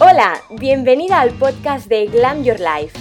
[0.00, 2.98] Hola, bienvenida al podcast de Glam Your Life.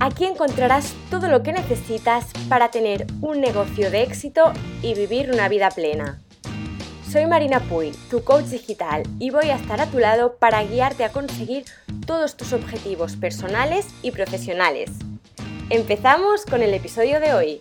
[0.00, 4.52] Aquí encontrarás todo lo que necesitas para tener un negocio de éxito
[4.82, 6.20] y vivir una vida plena.
[7.10, 11.04] Soy Marina Puy, tu coach digital, y voy a estar a tu lado para guiarte
[11.04, 11.64] a conseguir
[12.06, 14.90] todos tus objetivos personales y profesionales.
[15.70, 17.60] Empezamos con el episodio de hoy.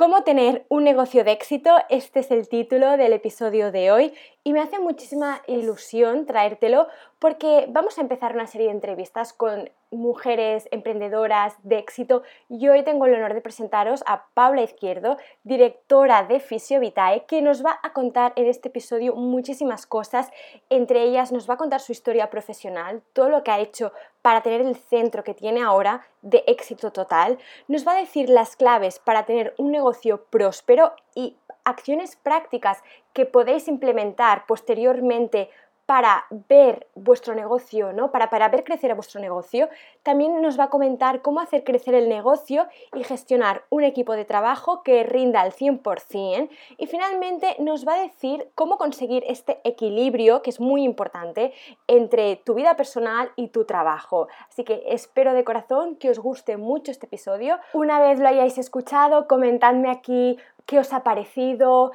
[0.00, 1.68] ¿Cómo tener un negocio de éxito?
[1.90, 6.86] Este es el título del episodio de hoy y me hace muchísima ilusión traértelo
[7.20, 12.82] porque vamos a empezar una serie de entrevistas con mujeres emprendedoras de éxito y hoy
[12.82, 17.78] tengo el honor de presentaros a Paula Izquierdo, directora de Fisio Vitae, que nos va
[17.82, 20.30] a contar en este episodio muchísimas cosas,
[20.70, 24.42] entre ellas nos va a contar su historia profesional, todo lo que ha hecho para
[24.42, 28.98] tener el centro que tiene ahora de éxito total, nos va a decir las claves
[28.98, 32.82] para tener un negocio próspero y acciones prácticas
[33.12, 35.50] que podéis implementar posteriormente
[35.90, 38.12] para ver vuestro negocio, ¿no?
[38.12, 39.68] Para, para ver crecer a vuestro negocio,
[40.04, 44.24] también nos va a comentar cómo hacer crecer el negocio y gestionar un equipo de
[44.24, 50.42] trabajo que rinda al 100% y finalmente nos va a decir cómo conseguir este equilibrio,
[50.42, 51.52] que es muy importante,
[51.88, 54.28] entre tu vida personal y tu trabajo.
[54.48, 57.58] Así que espero de corazón que os guste mucho este episodio.
[57.72, 61.90] Una vez lo hayáis escuchado, comentadme aquí qué os ha parecido,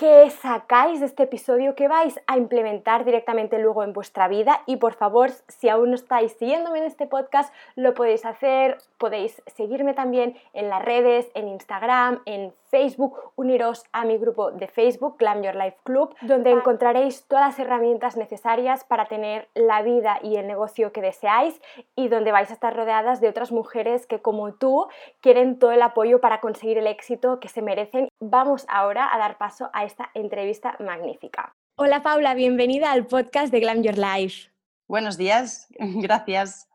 [0.00, 4.76] qué sacáis de este episodio, qué vais a implementar directamente luego en vuestra vida y
[4.76, 9.92] por favor, si aún no estáis siguiéndome en este podcast, lo podéis hacer, podéis seguirme
[9.92, 15.42] también en las redes, en Instagram, en Facebook, uniros a mi grupo de Facebook, Glam
[15.42, 20.46] Your Life Club, donde encontraréis todas las herramientas necesarias para tener la vida y el
[20.46, 21.60] negocio que deseáis
[21.96, 24.86] y donde vais a estar rodeadas de otras mujeres que como tú
[25.20, 28.08] quieren todo el apoyo para conseguir el éxito que se merecen.
[28.20, 31.54] Vamos ahora a dar paso a esta entrevista magnífica.
[31.76, 34.50] Hola Paula, bienvenida al podcast de Glam Your Life.
[34.86, 36.69] Buenos días, gracias.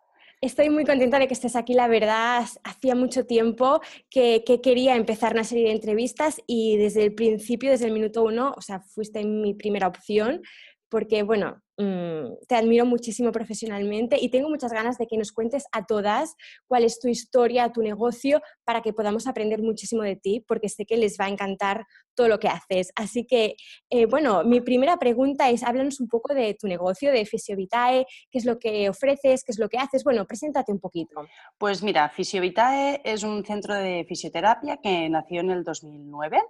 [0.45, 4.95] Estoy muy contenta de que estés aquí, la verdad, hacía mucho tiempo que, que, quería
[4.95, 8.80] empezar una serie de entrevistas y desde el principio, desde el minuto uno, o sea,
[8.80, 10.43] fuiste mi primera opción,
[10.87, 15.65] porque, bueno, Mm, te admiro muchísimo profesionalmente y tengo muchas ganas de que nos cuentes
[15.73, 16.36] a todas
[16.67, 20.85] cuál es tu historia, tu negocio, para que podamos aprender muchísimo de ti, porque sé
[20.85, 22.93] que les va a encantar todo lo que haces.
[22.95, 23.55] Así que,
[23.89, 28.37] eh, bueno, mi primera pregunta es, háblanos un poco de tu negocio, de Fisiovitae, qué
[28.37, 30.05] es lo que ofreces, qué es lo que haces.
[30.05, 31.27] Bueno, preséntate un poquito.
[31.58, 36.41] Pues mira, Fisiovitae es un centro de fisioterapia que nació en el 2009.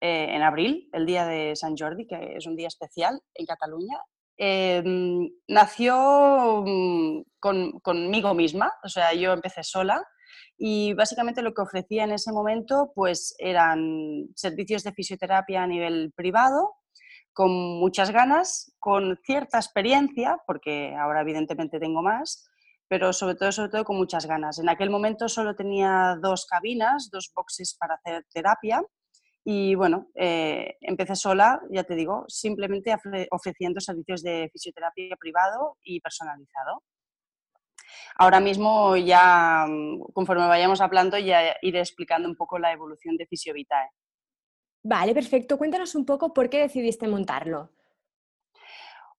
[0.00, 3.98] Eh, en abril, el día de San Jordi, que es un día especial en Cataluña,
[4.40, 7.22] Em, nació mm,
[7.82, 10.00] conmigo misma, o sea, yo empecé sola
[10.56, 16.12] y básicamente lo que ofrecía en ese momento pues eran servicios de fisioterapia a nivel
[16.14, 16.74] privado,
[17.32, 22.48] con muchas ganas, con cierta experiencia, porque ahora evidentemente tengo más,
[22.86, 24.60] pero sobre todo, sobre todo con muchas ganas.
[24.60, 28.82] En aquel momento solo tenía dos cabinas, dos boxes para hacer terapia
[29.50, 32.94] y bueno, eh, empecé sola, ya te digo, simplemente
[33.30, 36.82] ofreciendo servicios de fisioterapia privado y personalizado.
[38.16, 43.26] Ahora mismo ya, mm, conforme vayamos hablando, ya iré explicando un poco la evolución de
[43.26, 43.88] Fisiovitae.
[44.82, 45.56] Vale, perfecto.
[45.56, 47.70] Cuéntanos un poco por qué decidiste montarlo.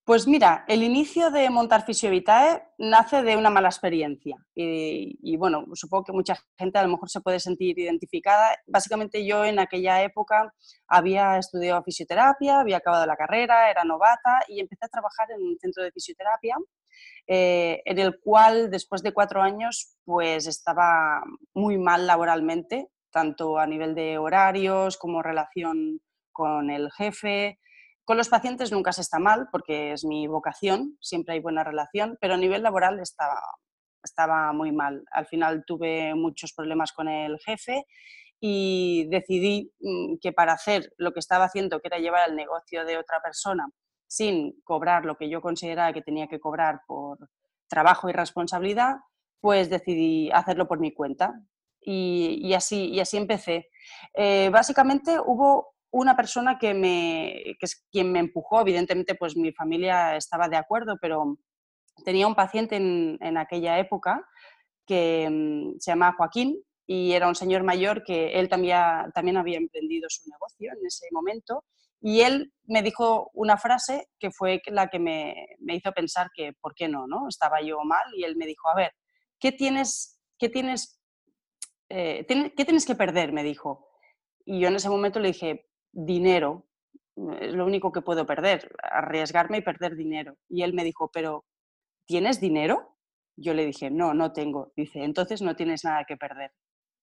[0.09, 6.05] Pues mira, el inicio de montar Fisiovitae nace de una mala experiencia y, bueno, supongo
[6.05, 8.57] que mucha gente a lo mejor se puede sentir identificada.
[8.65, 10.51] Básicamente yo en aquella época
[10.87, 15.59] había estudiado fisioterapia, había acabado la carrera, era novata y empecé a trabajar en un
[15.59, 16.55] centro de fisioterapia
[17.27, 21.21] eh, en el cual después de cuatro años pues estaba
[21.53, 27.59] muy mal laboralmente, tanto a nivel de horarios como relación con el jefe,
[28.09, 32.17] con los pacientes nunca se está mal porque es mi vocación, siempre hay buena relación,
[32.19, 33.39] pero a nivel laboral estaba,
[34.03, 35.03] estaba muy mal.
[35.11, 37.85] Al final tuve muchos problemas con el jefe
[38.39, 42.83] y decidí mm, que para hacer lo que estaba haciendo, que era llevar el negocio
[42.83, 43.69] de otra persona
[44.07, 47.19] sin cobrar lo que yo consideraba que tenía que cobrar por
[47.67, 48.95] trabajo y responsabilidad,
[49.39, 51.39] pues decidí hacerlo por mi cuenta.
[51.79, 53.69] Y, así, y así empecé.
[54.15, 59.51] Eh, básicamente hubo una persona que, me, que es quien me empujó, evidentemente pues mi
[59.51, 61.37] familia estaba de acuerdo, pero
[62.05, 64.25] tenía un paciente en, en aquella época
[64.85, 68.79] que mm, se llama Joaquín y era un señor mayor que él también,
[69.13, 71.63] también había emprendido su negocio en ese momento
[72.01, 76.53] y él me dijo una frase que fue la que me, me hizo pensar que
[76.61, 77.27] por qué no, ¿no?
[77.27, 78.93] Estaba yo mal y él me dijo, a ver,
[79.39, 81.01] ¿qué tienes, qué tienes,
[81.89, 83.33] eh, ¿qué tienes que perder?
[83.33, 83.87] Me dijo.
[84.45, 86.65] Y yo en ese momento le dije, dinero.
[87.41, 90.37] es lo único que puedo perder, arriesgarme y perder dinero.
[90.47, 91.45] Y él me dijo, pero
[92.05, 92.95] ¿tienes dinero?
[93.35, 94.73] Yo le dije, no, no tengo.
[94.75, 96.51] Dice, entonces no tienes nada que perder.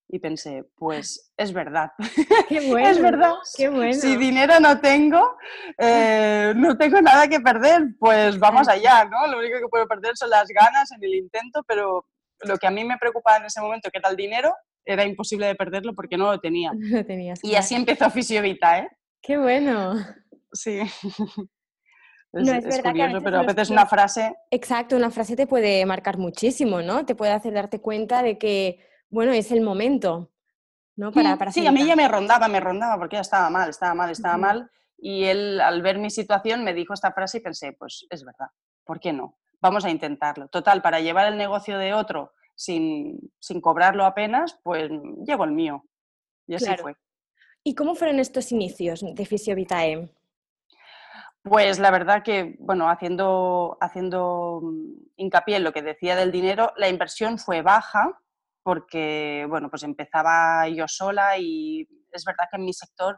[0.09, 1.91] Y pensé, pues es verdad.
[2.49, 2.89] Qué bueno.
[2.91, 3.35] es verdad.
[3.57, 3.93] Qué bueno.
[3.93, 5.37] Si dinero no tengo,
[5.79, 9.27] eh, no tengo nada que perder, pues vamos allá, ¿no?
[9.27, 12.07] Lo único que puedo perder son las ganas en el intento, pero
[12.41, 14.55] lo que a mí me preocupaba en ese momento, que era el dinero,
[14.87, 16.73] era imposible de perderlo porque no lo tenía.
[17.07, 17.45] Tenías.
[17.45, 18.89] Y así empezó Fisiovita, ¿eh?
[19.21, 19.95] Qué bueno.
[20.53, 20.81] Sí.
[22.33, 25.11] No, Es, es es verdad que a curioso, pero a veces una frase, Exacto, una
[25.11, 27.07] frase te puede marcar muchísimo, ¿no?
[27.07, 30.33] Te puede hacer darte cuenta de que, bueno, es el momento,
[30.97, 31.13] ¿no?
[31.13, 33.71] Para, Mm, para sí, a mí ya me rondaba, me rondaba porque ya estaba mal,
[33.71, 34.43] estaba mal, estaba Ujú.
[34.43, 34.71] mal.
[34.99, 38.49] Y él, al ver mi situación, me dijo esta frase y pensé, pues es verdad,
[38.85, 39.39] ¿por qué no?
[39.61, 40.49] Vamos a intentarlo.
[40.49, 44.91] Total, para llevar el negocio de otro sin, sin cobrarlo apenas, pues
[45.25, 45.85] llevo el mío.
[46.49, 46.83] Y así Claro.
[46.83, 46.97] fue.
[47.63, 50.11] ¿Y cómo fueron estos inicios de Fisiovitae?
[51.43, 56.73] Pues la verdad que, bueno, haciendo, haciendo mm, hincapié en lo que decía del dinero,
[56.77, 58.21] la inversión fue baja
[58.65, 63.17] porque, bueno, pues empezaba yo sola y es verdad que en mi sector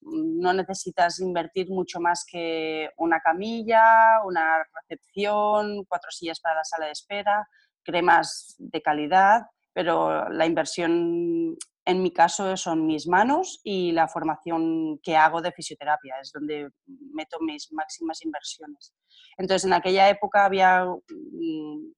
[0.00, 6.64] mm, no necesitas invertir mucho más que una camilla, una recepción, cuatro sillas para la
[6.64, 7.48] sala de espera,
[7.84, 9.42] cremas de calidad,
[9.72, 15.52] pero la inversión en mi caso son mis manos y la formación que hago de
[15.52, 16.68] fisioterapia, es donde
[17.14, 18.94] meto mis máximas inversiones.
[19.36, 21.92] Entonces, en aquella época había mm,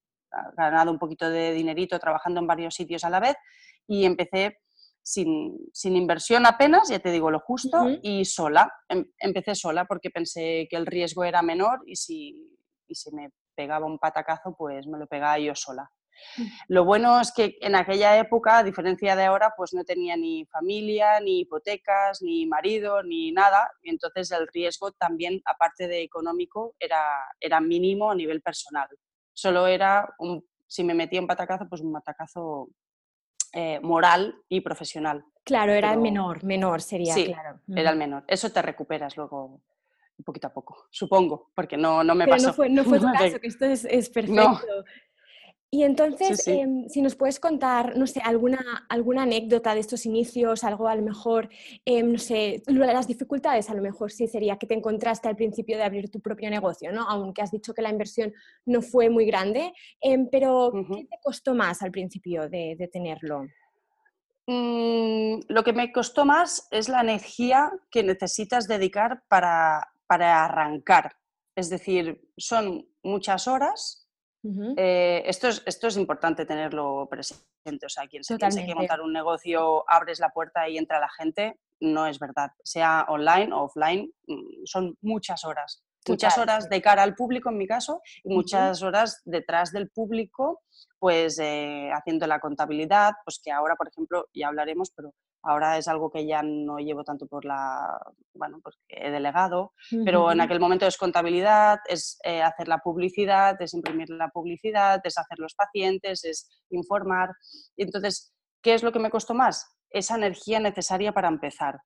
[0.57, 3.35] ganado un poquito de dinerito trabajando en varios sitios a la vez
[3.87, 4.57] y empecé
[5.03, 8.71] sin, sin inversión apenas, ya te digo lo justo, y sola.
[8.87, 12.57] Em- empecé sola porque pensé que el riesgo era menor y si,
[12.87, 15.89] y si me pegaba un patacazo, pues me lo pegaba yo sola.
[16.67, 20.45] Lo bueno es que en aquella época, a diferencia de ahora, pues no tenía ni
[20.45, 23.69] familia, ni hipotecas, ni marido, ni nada.
[23.81, 27.03] Entonces el riesgo también, aparte de económico, era,
[27.39, 28.87] era mínimo a nivel personal.
[29.33, 32.69] Solo era, un, si me metía un patacazo, pues un patacazo
[33.51, 35.25] eh, moral y profesional.
[35.43, 37.59] Claro, era Pero- menor, menor sería, Sí, claro.
[37.75, 38.23] Era el menor.
[38.27, 39.61] Eso te recuperas luego
[40.23, 42.47] poquito a poco, supongo, porque no, no me Pero pasó.
[42.47, 44.41] no fue, no fue tu caso, que esto es, es perfecto.
[44.41, 44.59] No.
[45.73, 46.51] Y entonces, sí.
[46.51, 50.95] em, si nos puedes contar, no sé, alguna, alguna anécdota de estos inicios, algo a
[50.95, 51.49] lo mejor,
[51.83, 55.75] em, no sé, las dificultades a lo mejor sí sería que te encontraste al principio
[55.77, 57.09] de abrir tu propio negocio, ¿no?
[57.09, 58.31] Aunque has dicho que la inversión
[58.67, 60.71] no fue muy grande, em, pero.
[60.71, 63.47] ¿qué te costó más al principio de, de tenerlo?
[64.45, 71.15] Mm, lo que me costó más es la energía que necesitas dedicar para, para arrancar.
[71.55, 74.07] Es decir, son muchas horas.
[74.77, 77.85] Eh, esto, es, esto es importante tenerlo presente.
[77.85, 81.09] O sea, quien se piense que montar un negocio abres la puerta y entra la
[81.09, 82.51] gente, no es verdad.
[82.63, 85.83] Sea online o offline, mm, son muchas horas.
[86.07, 90.61] Muchas horas de cara al público en mi caso y muchas horas detrás del público,
[91.03, 95.89] pues eh, haciendo la contabilidad, pues que ahora, por ejemplo, ya hablaremos, pero ahora es
[95.89, 97.99] algo que ya no llevo tanto por la,
[98.33, 99.73] bueno, pues he delegado,
[100.05, 105.01] pero en aquel momento es contabilidad, es eh, hacer la publicidad, es imprimir la publicidad,
[105.03, 107.31] es hacer los pacientes, es informar.
[107.75, 109.75] Y entonces, ¿qué es lo que me costó más?
[109.89, 111.81] Esa energía necesaria para empezar.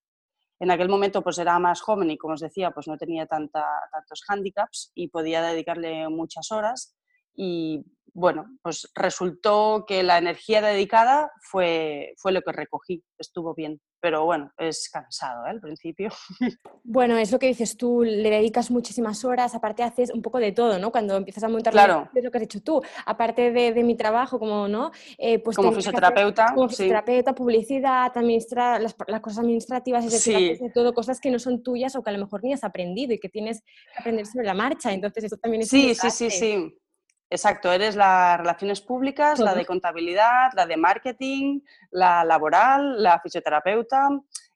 [0.60, 3.66] En aquel momento pues era más joven y como os decía pues no tenía tanta,
[3.92, 6.96] tantos hándicaps y podía dedicarle muchas horas
[7.36, 7.84] y
[8.19, 14.25] bueno, pues resultó que la energía dedicada fue, fue lo que recogí, estuvo bien, pero
[14.25, 15.50] bueno, es cansado ¿eh?
[15.51, 16.09] al principio.
[16.89, 20.53] Bueno, es lo que dices tú, le dedicas muchísimas horas, aparte haces un poco de
[20.53, 20.89] todo, ¿no?
[20.89, 22.09] Cuando empiezas a montar Claro.
[22.15, 24.91] es lo que has hecho tú, aparte de, de mi trabajo como, ¿no?
[25.17, 26.75] Eh, pues Como que hacer- fisioterapeuta, como sí.
[26.77, 30.71] fisioterapeuta, publicidad, administrar las, las cosas administrativas, es decir, Sí.
[30.74, 33.19] todo cosas que no son tuyas o que a lo mejor ni has aprendido y
[33.19, 36.74] que tienes que aprender sobre la marcha, entonces eso también es Sí, sí, sí, sí.
[37.29, 41.60] Exacto, eres las relaciones públicas, la de contabilidad, la de marketing,
[41.91, 44.10] la laboral, la fisioterapeuta,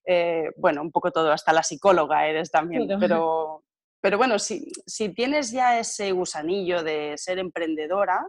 [0.05, 3.65] eh, bueno, un poco todo, hasta la psicóloga eres también, pero,
[3.99, 8.25] pero bueno, si, si tienes ya ese gusanillo de ser emprendedora,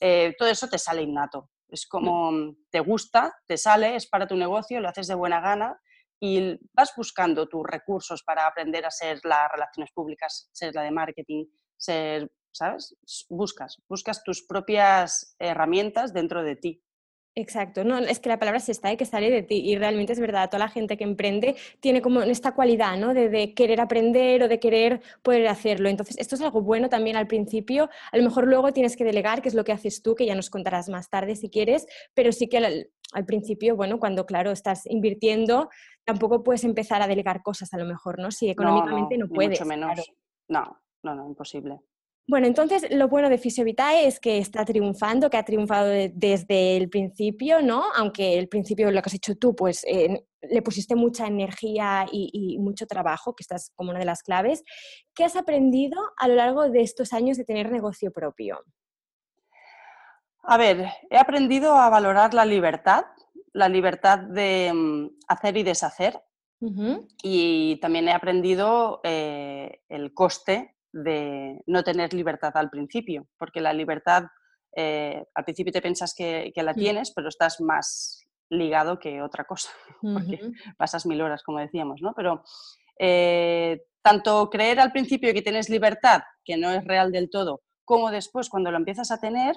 [0.00, 1.50] eh, todo eso te sale innato.
[1.68, 5.80] Es como te gusta, te sale, es para tu negocio, lo haces de buena gana
[6.20, 10.90] y vas buscando tus recursos para aprender a ser las relaciones públicas, ser la de
[10.90, 11.46] marketing,
[11.76, 12.96] ser, ¿sabes?
[13.28, 16.82] Buscas, buscas tus propias herramientas dentro de ti.
[17.34, 18.98] Exacto, no, es que la palabra es esta, ¿eh?
[18.98, 22.20] que sale de ti y realmente es verdad, toda la gente que emprende tiene como
[22.20, 23.14] esta cualidad, ¿no?
[23.14, 25.88] De, de querer aprender o de querer poder hacerlo.
[25.88, 29.40] Entonces, esto es algo bueno también al principio, a lo mejor luego tienes que delegar,
[29.40, 32.32] que es lo que haces tú, que ya nos contarás más tarde si quieres, pero
[32.32, 35.70] sí que al, al principio, bueno, cuando claro, estás invirtiendo,
[36.04, 38.30] tampoco puedes empezar a delegar cosas a lo mejor, ¿no?
[38.30, 39.58] Si económicamente no, puedes.
[39.58, 40.12] Mucho menos.
[40.48, 41.80] No, no, no, imposible.
[42.28, 46.88] Bueno, entonces lo bueno de Fisiovitae es que está triunfando, que ha triunfado desde el
[46.88, 47.84] principio, ¿no?
[47.96, 52.58] Aunque el principio lo que has hecho tú, pues eh, le pusiste mucha energía y,
[52.58, 54.62] mucho trabajo, que estás como una de las claves.
[55.14, 58.60] ¿Qué has aprendido a lo largo de estos años de tener negocio propio?
[60.44, 63.04] A ver, he aprendido a valorar la libertad,
[63.52, 66.20] la libertad de mm, hacer y deshacer.
[67.24, 73.72] Y también he aprendido eh, el coste de no tener libertad al principio, porque la
[73.72, 74.24] libertad,
[74.76, 79.70] eh, al principio te piensas que, la tienes, pero estás más ligado que otra cosa,
[80.02, 82.12] porque pasas mil horas, como decíamos, ¿no?
[82.14, 82.44] Pero
[82.98, 88.10] eh, tanto creer al principio que tienes libertad, que no es real del todo, como
[88.10, 89.56] después cuando lo empiezas a tener,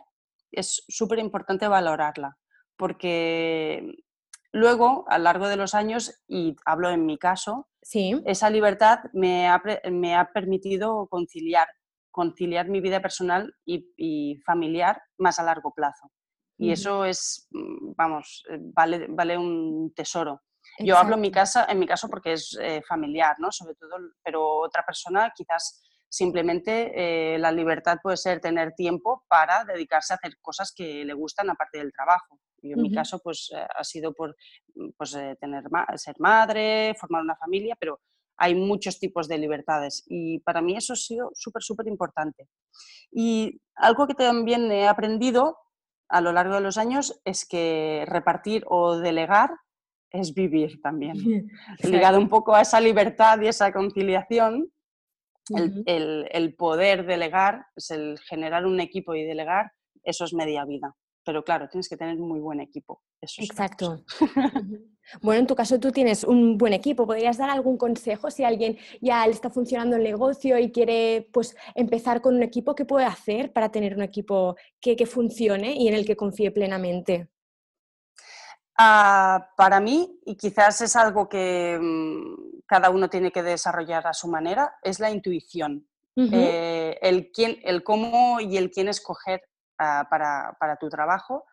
[0.52, 2.38] es súper importante valorarla,
[2.78, 4.05] porque
[4.56, 9.50] Luego, a lo largo de los años, y hablo en mi caso, esa libertad me
[9.50, 11.68] ha, me ha, permitido conciliar,
[12.10, 16.10] conciliar mi vida personal y, familiar más a largo plazo.
[16.58, 20.42] Y eso es, mm, vamos, eh, vale, vale un tesoro.
[20.80, 23.52] Yo hablo en mi, casa, en mi caso porque es eh, familiar, ¿no?
[23.52, 29.66] Sobre todo, pero otra persona quizás simplemente eh, la libertad puede ser tener tiempo para
[29.66, 32.40] dedicarse a hacer cosas que le gustan aparte del trabajo.
[32.66, 34.36] Y en mi caso, pues eh, ha sido por
[34.74, 35.64] mm, pues, eh, tener
[35.96, 38.00] ser madre, formar una familia, pero
[38.38, 42.50] hay muchos tipos de libertades y para mí eso ha sido súper, súper importante.
[43.12, 45.58] Y algo que también he aprendido
[46.10, 49.52] a lo largo de los años es que repartir o delegar
[50.12, 51.16] es vivir también.
[51.84, 54.70] Ligado un poco a esa libertad y esa conciliación,
[55.86, 59.72] el, el, poder delegar, es el generar un equipo y delegar,
[60.04, 60.96] eso es media vida
[61.26, 63.02] pero claro, tienes que tener un muy buen equipo.
[63.20, 64.06] Exacto.
[65.22, 67.08] bueno, en tu caso tú tienes un buen equipo.
[67.08, 71.58] ¿Podrías dar algún consejo si alguien ya le está funcionando el negocio y quiere pues,
[71.74, 72.76] empezar con un equipo?
[72.76, 77.30] ¿Qué puede hacer para tener un equipo que, funcione y en el que confíe plenamente?
[78.78, 84.14] Ah, para mí, y quizás es algo que mm, cada uno tiene que desarrollar a
[84.14, 85.88] su manera, es la intuición.
[86.18, 89.42] Eh, el, quién, el cómo y el quién escoger
[89.78, 91.46] Ah, para, tu trabajo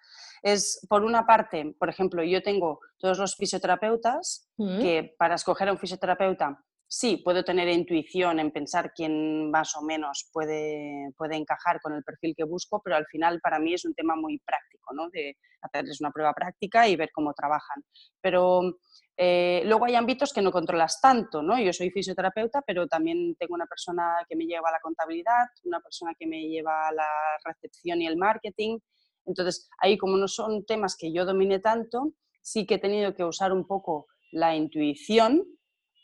[0.43, 4.81] es, por una parte, por ejemplo, yo tengo todos los fisioterapeutas mm.
[4.81, 6.63] que para escoger a un fisioterapeuta,
[6.93, 12.05] sí, puedo tener intuición en pensar quién más o menos puede, puede encajar con el
[12.05, 15.09] perfil que busco, pero al final para mí es un tema muy práctico, ¿no?
[15.09, 17.83] De hacerles una prueba práctica y ver cómo trabajan.
[18.21, 18.77] Pero
[19.17, 21.59] eh, luego hay ámbitos que no controlas tanto, ¿no?
[21.59, 26.13] Yo soy fisioterapeuta, pero también tengo una persona que me lleva la contabilidad, una persona
[26.19, 27.09] que me lleva la
[27.43, 28.79] recepción y el marketing.
[29.25, 33.25] Entonces, ahí como no son temas que yo domine tanto, sí que he tenido que
[33.25, 35.47] usar un poco la intuición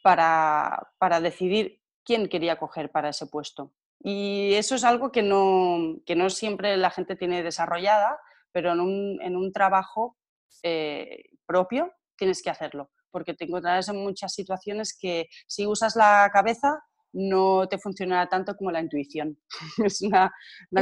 [0.02, 3.73] para, para decidir quién quería coger para ese puesto.
[4.00, 8.19] Y eso es algo que no, que no siempre la gente tiene desarrollada,
[8.52, 10.17] pero en un, en un trabajo
[10.62, 16.31] eh, propio tienes que hacerlo porque te encontrarás en muchas situaciones que si usas la
[16.33, 16.81] cabeza
[17.12, 19.38] no te funcionará tanto como la intuición.
[19.85, 20.33] es una,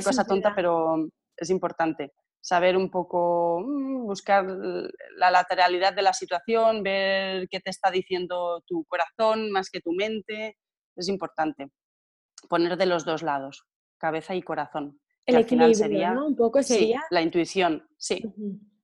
[0.05, 2.13] cosa tonta, pero es importante
[2.47, 4.47] saber un poco, mm, buscar
[5.17, 9.91] la lateralidad de la situación, ver qué te está diciendo tu corazón más que tu
[9.91, 10.57] mente,
[10.95, 11.73] es importante.
[12.49, 13.65] Poner de los dos lados,
[13.99, 15.01] cabeza y corazón.
[15.25, 16.25] El equilibrio, sería, ¿no?
[16.25, 17.03] Un poco sería.
[17.11, 18.23] la intuición, sí,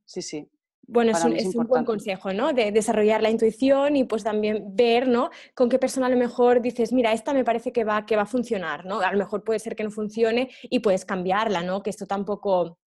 [0.05, 0.51] sí, sí.
[0.85, 2.53] Bueno, es un, buen consejo, ¿no?
[2.53, 5.31] De desarrollar la intuición y pues también ver, ¿no?
[5.55, 8.23] Con qué persona a lo mejor dices, mira, esta me parece que va, que va
[8.23, 9.01] a funcionar, ¿no?
[9.01, 11.83] A lo mejor puede ser que no funcione y puedes cambiarla, ¿no?
[11.83, 12.81] Que esto tampoco...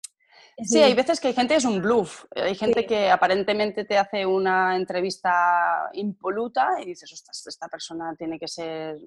[0.57, 2.25] Sí, hay veces que hay gente que es un bluff.
[2.33, 8.39] Hay gente que aparentemente te hace una entrevista impoluta y dices, ostras, esta persona tiene
[8.39, 8.97] que ser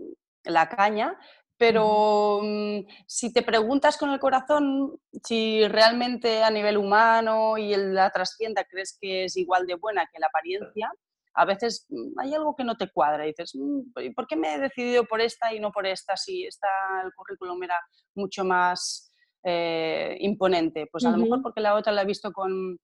[0.45, 1.19] la caña,
[1.57, 7.95] pero mm, si te preguntas con el corazón si realmente a nivel humano y en
[7.95, 10.93] la trascienda crees que es igual de buena que la apariencia,
[11.35, 13.25] a veces mm, hay algo que no te cuadra.
[13.25, 16.45] Y dices, mm, ¿por qué me he decidido por esta y no por esta si
[16.45, 16.69] esta,
[17.05, 17.81] el currículum era
[18.15, 19.08] mucho más
[19.49, 20.87] eh, imponente?
[20.91, 22.79] Pues a lo mejor porque la otra la he visto con,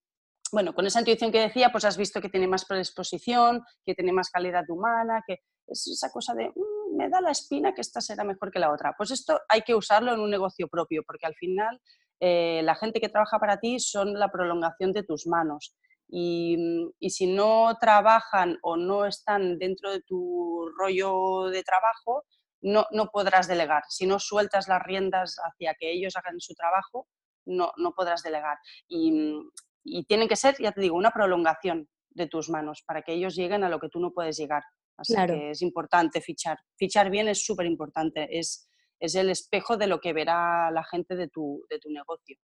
[0.50, 4.12] bueno, con esa intuición que decía, pues has visto que tiene más predisposición, que tiene
[4.12, 6.52] más calidad humana, que es esa cosa de,
[6.96, 8.94] me da la espina que esta será mejor que la otra.
[8.96, 11.80] Pues esto hay que usarlo en un negocio propio, porque al final
[12.20, 15.76] eh, la gente que trabaja para ti son la prolongación de tus manos.
[16.08, 16.56] Y,
[17.08, 22.24] si no trabajan o no están dentro de tu rollo de trabajo,
[22.64, 23.84] no, no, podrás delegar.
[23.88, 27.08] Si no sueltas las riendas hacia que ellos hagan su trabajo,
[27.46, 28.58] no, no podrás delegar.
[28.88, 29.34] Y,
[29.84, 33.34] y tienen que ser, ya te digo, una prolongación de tus manos para que ellos
[33.34, 34.62] lleguen a lo que tú no puedes llegar.
[34.96, 36.58] Así que es importante fichar.
[36.76, 38.38] Fichar bien es súper importante.
[38.38, 38.68] Es,
[38.98, 42.38] es el espejo de lo que verá la gente de tu, de tu negocio.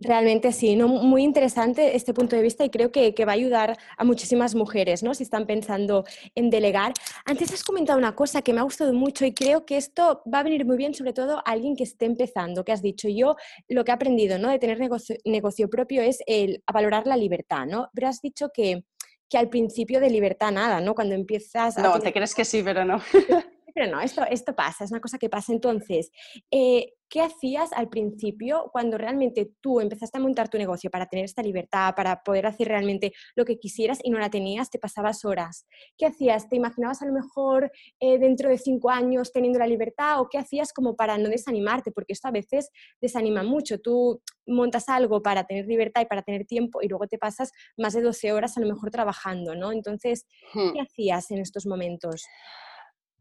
[0.00, 0.86] Realmente sí, ¿no?
[0.86, 5.02] muy interesante este punto de vista y creo que, va a ayudar a muchísimas mujeres
[5.02, 5.12] ¿no?
[5.12, 6.04] si están pensando
[6.36, 6.92] en delegar.
[7.24, 10.38] Antes has comentado una cosa que me ha gustado mucho y creo que esto va
[10.38, 13.34] a venir muy bien sobre todo a alguien que esté empezando, que has dicho yo
[13.66, 14.50] lo que he aprendido ¿no?
[14.50, 17.90] de tener negocio, propio es el, valorar la libertad, ¿no?
[17.92, 18.84] pero has dicho que,
[19.28, 20.94] que al principio de libertad nada, ¿no?
[20.94, 21.76] Cuando empiezas...
[21.76, 23.02] No, te crees que sí, pero no.
[23.74, 25.52] Pero no, esto, esto pasa, es una cosa que pasa.
[25.52, 26.10] Entonces,
[26.50, 31.24] eh, ¿qué hacías al principio cuando realmente tú empezaste a montar tu negocio para tener
[31.24, 34.70] esta libertad, para poder hacer realmente lo que quisieras y no la tenías?
[34.70, 35.66] Te pasabas horas.
[35.96, 36.48] ¿Qué hacías?
[36.48, 37.70] ¿Te imaginabas a lo mejor
[38.00, 41.92] eh, dentro de cinco años teniendo la libertad o qué hacías como para no desanimarte?
[41.92, 42.70] Porque esto a veces
[43.00, 43.80] desanima mucho.
[43.80, 47.92] Tú montas algo para tener libertad y para tener tiempo y luego te pasas más
[47.92, 49.72] de 12 horas a lo mejor trabajando, ¿no?
[49.72, 50.72] Entonces, hmm.
[50.72, 52.26] ¿qué hacías en estos momentos?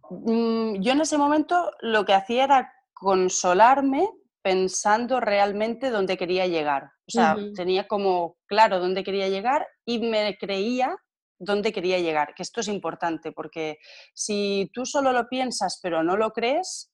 [0.10, 4.10] Mm, yo en ese momento lo que hacía era consolarme
[4.42, 6.84] pensando realmente dónde quería llegar.
[7.08, 10.96] O sea, tenía como claro dónde quería llegar y me creía
[11.40, 13.78] dónde quería llegar, que esto es importante porque
[14.14, 16.92] si tú solo lo piensas pero no lo crees,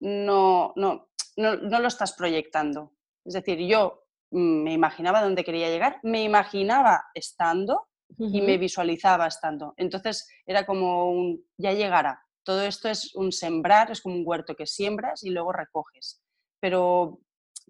[0.00, 2.92] no, no, no, lo estás proyectando.
[3.24, 7.88] Es decir, yo mm, me imaginaba dónde quería llegar, me imaginaba estando
[8.18, 9.72] y me visualizaba estando.
[9.76, 14.54] Entonces era como un, ya llegará, todo esto es un sembrar, es como un huerto
[14.54, 16.20] que siembras y luego recoges.
[16.60, 17.20] Pero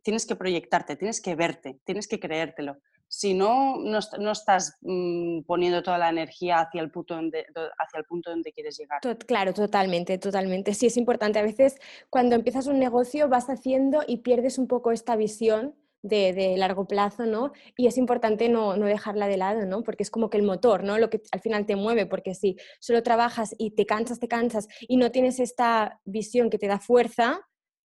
[0.02, 2.78] tienes que proyectarte, tienes que verte, tienes que creértelo.
[3.08, 7.44] Si no, no, estás mm, poniendo toda la energía hacia el, punto donde,
[7.78, 9.00] hacia el punto donde quieres llegar.
[9.26, 10.72] Claro, totalmente, totalmente.
[10.72, 11.38] Sí, es importante.
[11.38, 16.54] A veces cuando empiezas un negocio vas haciendo y pierdes un poco esta visión de,
[16.56, 17.52] largo plazo, ¿no?
[17.76, 19.82] Y es importante no, dejarla de lado, ¿no?
[19.82, 20.98] Porque es como que el motor, ¿no?
[20.98, 24.68] Lo que al final te mueve, porque si solo trabajas y te cansas, te cansas
[24.80, 27.40] y no tienes esta visión que te da fuerza,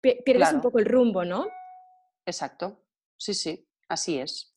[0.01, 1.47] pierdes un poco el rumbo, ¿no?
[2.25, 2.83] Exacto,
[3.17, 4.50] sí, sí, así es.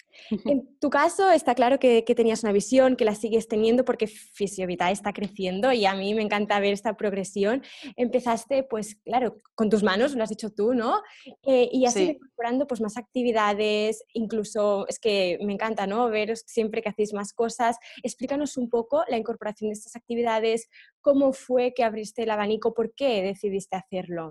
[0.44, 4.90] En tu caso está claro que, tenías una visión, que la sigues teniendo porque Fisiovita
[4.90, 7.62] está creciendo y a mí me encanta ver esta progresión.
[7.96, 11.02] Empezaste, pues claro, con tus manos, lo has dicho tú, ¿no?
[11.42, 16.08] Eh, y has ido incorporando pues, más actividades, incluso es que me encanta, ¿no?
[16.08, 17.76] Ver siempre que hacéis más cosas.
[18.02, 20.68] Explícanos un poco la incorporación de estas actividades,
[21.00, 24.30] cómo fue que abriste el abanico, por qué decidiste hacerlo.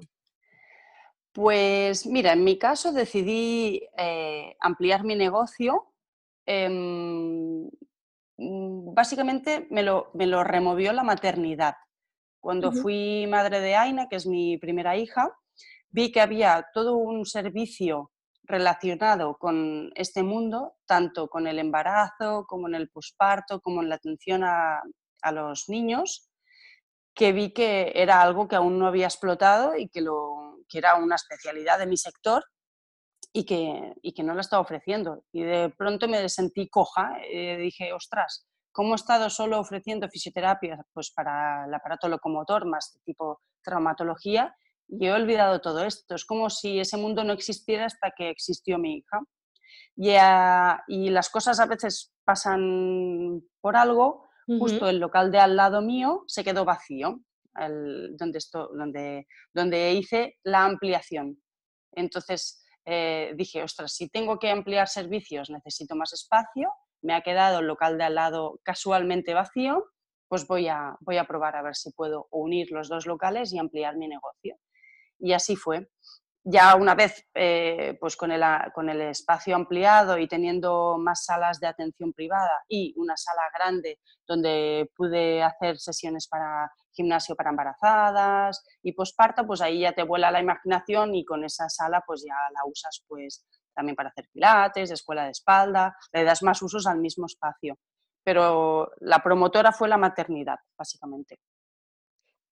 [1.33, 5.87] Pues mira, en mi caso decidí eh, ampliar mi negocio.
[6.45, 7.67] Em,
[8.37, 10.11] mm, básicamente me lo,
[10.43, 11.75] removió la maternidad.
[12.39, 15.31] Cuando fui madre de Aina, que es mi primera hija,
[15.89, 18.11] vi que había todo un servicio
[18.43, 23.95] relacionado con este mundo, tanto con el embarazo como en el posparto, como en la
[23.95, 24.81] atención a,
[25.21, 26.29] a los niños,
[27.15, 30.95] que vi que era algo que aún no había explotado y que lo que era
[30.95, 32.43] una especialidad de mi sector
[33.31, 35.23] y que, y que no la estaba ofreciendo.
[35.31, 40.07] Y de pronto me sentí coja y eh, dije, ostras, ¿cómo he estado solo ofreciendo
[40.09, 44.55] fisioterapia pues para el aparato locomotor más tipo traumatología?
[44.87, 46.15] Y he olvidado todo esto.
[46.15, 49.21] Es como si ese mundo no existiera hasta que existió mi hija.
[49.95, 50.15] Y,
[50.87, 54.27] y las cosas a veces pasan por algo.
[54.59, 57.21] Justo el local de al lado mío se quedó vacío
[57.55, 61.41] donde, esto, donde, donde hice la ampliación.
[61.91, 67.59] Entonces eh, dije, ostras, si tengo que ampliar servicios necesito más espacio, me ha quedado
[67.59, 69.85] el local de al lado casualmente vacío,
[70.27, 73.59] pues voy a, voy a probar a ver si puedo unir los dos locales y
[73.59, 74.57] ampliar mi negocio.
[75.19, 75.87] Y así fue
[76.43, 81.59] ya una vez eh, pues con el, con, el, espacio ampliado y teniendo más salas
[81.59, 88.63] de atención privada y una sala grande donde pude hacer sesiones para gimnasio para embarazadas
[88.81, 92.35] y posparto, pues ahí ya te vuela la imaginación y con esa sala pues ya
[92.53, 96.99] la usas pues también para hacer pilates, escuela de espalda, le das más usos al
[96.99, 97.77] mismo espacio.
[98.23, 101.39] Pero la promotora fue la maternidad, básicamente.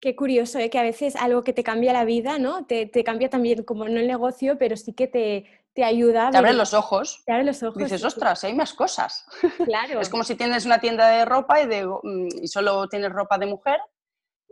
[0.02, 0.72] Qué curioso, ¿eh?
[0.72, 2.66] que a veces algo que te cambia la vida, ¿no?
[2.66, 6.32] Te, cambia también, como no el negocio, pero sí que te, te ayuda.
[6.32, 7.22] Te abre los ojos.
[7.24, 7.78] Te abre los ojos.
[7.78, 9.26] Dices, ostras, hay más cosas.
[9.66, 10.02] Claro.
[10.02, 13.38] es como si tienes una tienda de ropa y, de, mm, y solo tienes ropa
[13.38, 13.80] de mujer,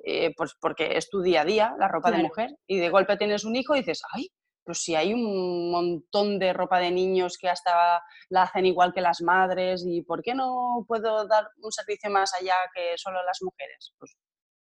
[0.04, 3.18] eh, pues porque es tu día a día, la ropa de mujer, y de golpe
[3.18, 4.30] tienes un hijo y dices, ay,
[4.64, 9.02] pues si hay un montón de ropa de niños que hasta la hacen igual que
[9.02, 13.40] las madres, ¿y por qué no puedo dar un servicio más allá que solo las
[13.42, 13.96] mujeres?
[13.98, 14.16] Pues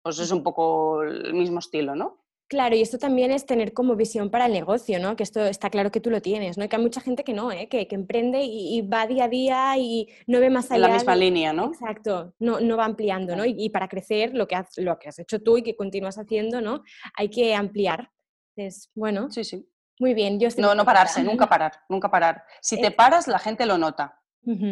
[0.08, 2.24] pues es un poco el mismo estilo, ¿no?
[2.48, 5.18] Claro, y esto también es tener como visión para el negocio, ¿no?
[5.18, 6.64] Que esto está claro que tú lo tienes, ¿no?
[6.64, 7.68] Y que hay mucha gente que no, ¿eh?
[7.68, 10.86] que, emprende y, va día a día y no ve más allá.
[10.86, 11.66] En la misma línea, ¿no?
[11.66, 13.44] Exacto, no, no va ampliando, ¿no?
[13.44, 16.62] Y, para crecer, lo que, has, lo que has hecho tú y que continúas haciendo,
[16.62, 16.84] ¿no?
[17.16, 18.12] Hay que ampliar.
[18.56, 19.30] Es, bueno.
[19.30, 19.70] Sí, sí.
[20.00, 20.40] Muy bien.
[20.40, 22.46] Yo no, no pararse, nunca parar, nunca parar.
[22.62, 24.22] Si te paras, la gente lo nota.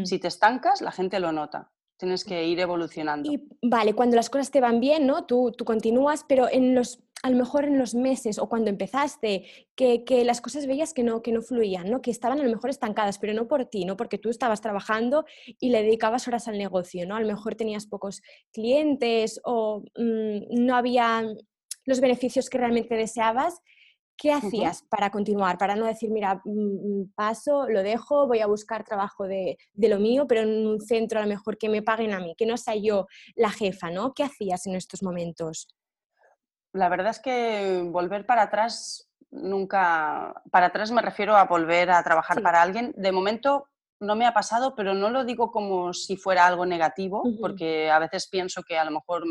[0.06, 1.74] Si te estancas, la gente lo nota.
[2.06, 3.32] Tienes que ir evolucionando.
[3.32, 5.26] Y vale, cuando las cosas te van bien, ¿no?
[5.26, 9.46] Tú, tú continúas, pero en los a lo mejor en los meses o cuando empezaste,
[9.76, 12.00] que, las cosas veías que no, que no fluían, ¿no?
[12.00, 15.26] que estaban a lo mejor estancadas, pero no por ti, no porque tú estabas trabajando
[15.60, 17.16] y le dedicabas horas al negocio, ¿no?
[17.16, 18.22] A lo mejor tenías pocos
[18.54, 21.24] clientes o mm, no había
[21.86, 23.60] los beneficios que realmente deseabas.
[24.18, 25.58] ¿Qué hacías para continuar?
[25.58, 29.90] Para no decir, mira, mm, mm, paso, lo dejo, voy a buscar trabajo de, de,
[29.90, 32.46] lo mío, pero en un centro a lo mejor que me paguen a mí, que
[32.46, 34.14] no sea yo la jefa, ¿no?
[34.14, 35.68] ¿Qué hacías en estos momentos?
[36.76, 42.04] la verdad es que volver para atrás nunca, para atrás me refiero a volver a
[42.04, 42.94] trabajar para alguien.
[42.98, 43.70] De momento
[44.02, 48.00] no me ha pasado, pero no lo digo como si fuera algo negativo, porque a
[48.00, 49.24] veces pienso que a lo mejor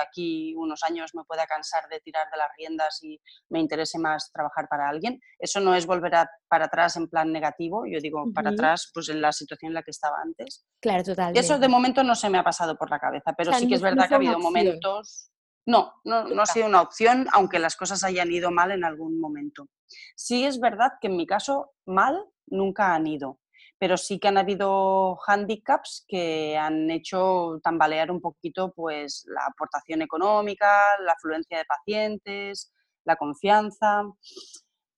[0.00, 3.98] de aquí unos años me pueda cansar de tirar de las riendas y me interese
[3.98, 5.20] más trabajar para alguien.
[5.38, 6.12] Eso no es volver
[6.48, 9.82] para atrás en plan negativo, yo digo para atrás pues en la situación en la
[9.82, 10.66] que estaba antes.
[10.80, 11.40] Claro, totalmente.
[11.40, 13.82] Eso de momento no se me ha pasado por la cabeza, pero sí que es
[13.82, 15.30] verdad que ha habido momentos
[15.66, 19.68] no, no, ha sido una opción, aunque las cosas hayan ido mal en algún momento.
[20.16, 23.39] Sí es verdad que en mi caso mal nunca han ido,
[23.80, 30.02] pero sí que han habido handicaps que han hecho tambalear un poquito pues, la aportación
[30.02, 30.70] económica,
[31.02, 32.70] la afluencia de pacientes,
[33.06, 34.02] la confianza.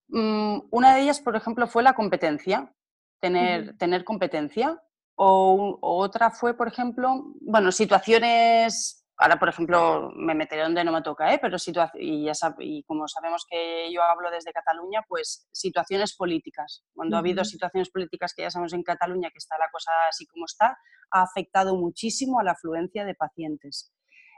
[0.08, 2.74] Mm, una de ellas, por ejemplo, fue la competencia,
[3.20, 4.82] tener, tener competencia.
[5.14, 10.92] O, o, otra fue, por ejemplo, bueno, situaciones Ahora, por ejemplo, me meteré donde no
[10.92, 11.38] me toca, ¿eh?
[11.40, 11.56] pero
[11.96, 16.84] y, ya y como sabemos que yo hablo desde Cataluña, pues situaciones políticas.
[16.94, 20.26] Cuando ha habido situaciones políticas que ya sabemos en Cataluña que está la cosa así
[20.26, 20.78] como está,
[21.10, 23.92] ha afectado muchísimo a la afluencia de pacientes.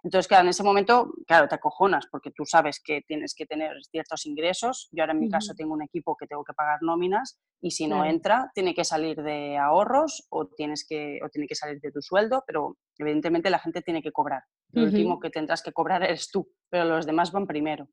[0.04, 3.72] Entonces, claro, en ese momento, claro, te acojonas porque tú sabes que tienes que tener
[3.90, 4.90] ciertos ingresos.
[4.92, 7.86] Yo ahora en mi caso tengo un equipo que tengo que pagar nóminas y si
[7.86, 11.90] no entra, tiene que salir de ahorros o, tienes que, o tiene que salir de
[11.90, 14.42] tu sueldo, pero evidentemente la gente tiene que cobrar.
[14.74, 17.88] Lo último que tendrás que cobrar eres tú, pero los demás van primero.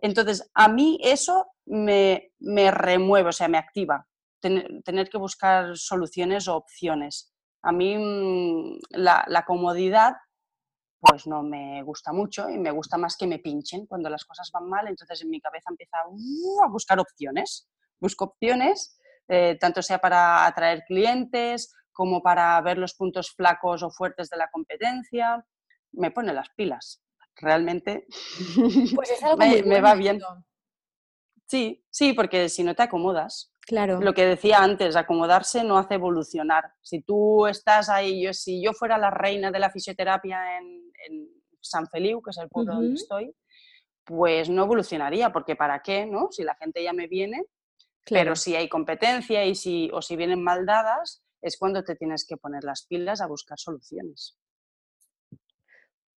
[0.00, 4.06] Entonces, a mí eso me, me remueve, o sea, me activa,
[4.40, 7.32] tener, que buscar soluciones o opciones.
[7.62, 10.14] A mí mm, la, la comodidad
[11.02, 14.48] pues no me gusta mucho y me gusta más que me pinchen cuando las cosas
[14.52, 17.68] van mal, entonces en mi cabeza empieza a buscar opciones.
[17.98, 23.90] Busco opciones, eh, tanto sea para atraer clientes como para ver los puntos flacos o
[23.90, 25.44] fuertes de la competencia.
[25.92, 27.02] Me pone las pilas.
[27.36, 28.06] Realmente
[28.94, 29.10] pues
[29.64, 30.20] me, va bien.
[31.46, 33.52] Sí, sí, porque si no te acomodas.
[33.60, 34.00] Claro.
[34.00, 36.72] Lo que decía antes, acomodarse no hace evolucionar.
[36.80, 40.82] Si tú estás ahí, yo, si yo fuera la reina de la fisioterapia en,
[41.64, 43.32] San Feliu, que es el pueblo donde estoy,
[44.04, 46.06] pues no evolucionaría, porque ¿para qué?
[46.06, 46.28] ¿no?
[46.32, 47.44] Si la gente ya me viene,
[48.04, 52.26] pero si hay competencia y si, o si vienen mal dadas, es cuando te tienes
[52.26, 54.36] que poner las pilas a buscar soluciones.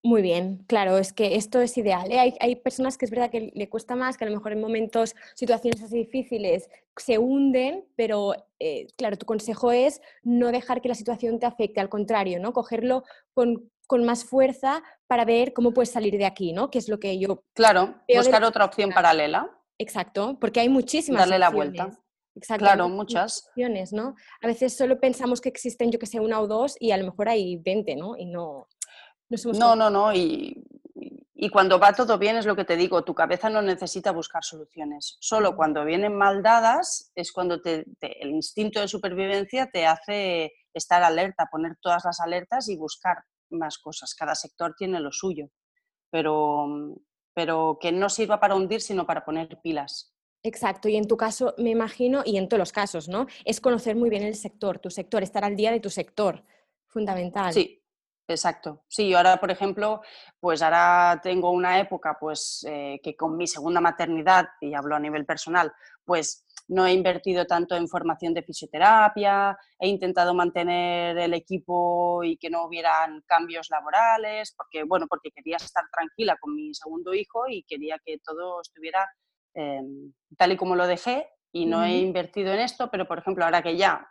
[0.05, 2.11] Muy bien, claro, es que esto es ideal.
[2.11, 2.35] ¿eh?
[2.39, 5.15] Hay, personas que es verdad que le cuesta más, que a lo mejor en momentos,
[5.33, 10.93] situaciones así difíciles, se hunden, pero eh, claro, tu consejo es no dejar que la
[10.93, 12.53] situación te afecte, al contrario, ¿no?
[12.53, 13.71] Cogerlo con,
[14.05, 16.69] más fuerza para ver cómo puedes salir de aquí, ¿no?
[16.69, 17.43] Que es lo que yo...
[17.55, 19.49] Claro, buscar otra opción paralela.
[19.79, 21.89] Exacto, porque hay muchísimas Darle la vuelta.
[22.35, 23.47] Exacto, claro, muchas.
[23.47, 24.13] Opciones, ¿no?
[24.41, 27.05] A veces solo pensamos que existen, yo que sé, una o dos y a lo
[27.05, 28.17] mejor hay 20, ¿no?
[28.17, 28.67] Y no,
[29.29, 30.13] no, no, no.
[30.13, 30.61] Y,
[31.51, 35.17] cuando va todo bien es lo que te digo, tu cabeza no necesita buscar soluciones.
[35.19, 41.47] Solo cuando vienen mal dadas es cuando el instinto de supervivencia te hace estar alerta,
[41.51, 43.17] poner todas las alertas y buscar
[43.51, 44.15] más cosas.
[44.15, 45.51] Cada sector tiene lo suyo,
[46.09, 46.97] pero,
[47.35, 50.15] pero que no sirva para hundir, sino para poner pilas.
[50.41, 53.25] Exacto, y en tu caso, me imagino, y en todos los casos, ¿no?
[53.45, 56.43] Es conocer muy bien el sector, tu sector, estar al día de tu sector,
[56.87, 57.51] fundamental.
[57.51, 57.83] Sí,
[58.27, 58.83] Exacto.
[58.87, 60.01] Sí, yo ahora, por ejemplo,
[60.39, 64.99] pues ahora tengo una época pues eh, que con mi segunda maternidad, y hablo a
[64.99, 65.71] nivel personal,
[66.03, 72.37] pues no he invertido tanto en formación de fisioterapia, he intentado mantener el equipo y
[72.37, 77.47] que no hubieran cambios laborales, porque, bueno, porque quería estar tranquila con mi segundo hijo
[77.47, 79.07] y quería que todo estuviera
[79.53, 83.45] em, tal y como lo dejé y no he invertido en esto, pero, por ejemplo,
[83.45, 84.09] ahora que ya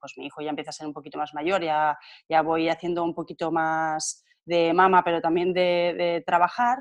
[0.00, 1.98] pues mi hijo ya empieza a ser un poquito más mayor, ya,
[2.28, 6.78] ya voy haciendo un poquito más de mama, pero también de, trabajar,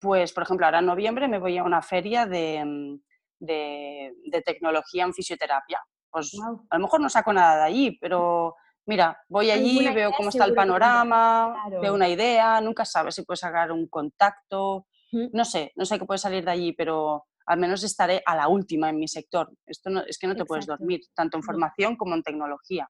[0.00, 5.14] Pues, por ejemplo, ahora en noviembre me voy a una feria de, mm, tecnología en
[5.14, 5.80] fisioterapia.
[6.10, 6.32] Pues
[6.70, 8.54] a lo mejor no saco nada de allí, pero
[8.86, 13.40] mira, voy allí, veo cómo está el panorama, veo una idea, nunca sabes si puedes
[13.40, 17.82] sacar un contacto, no sé, no sé qué puede salir de allí, pero al menos
[17.84, 19.50] estaré a la última en mi sector.
[19.66, 22.88] Esto no, es que no te puedes dormir, tanto en formación como en tecnología.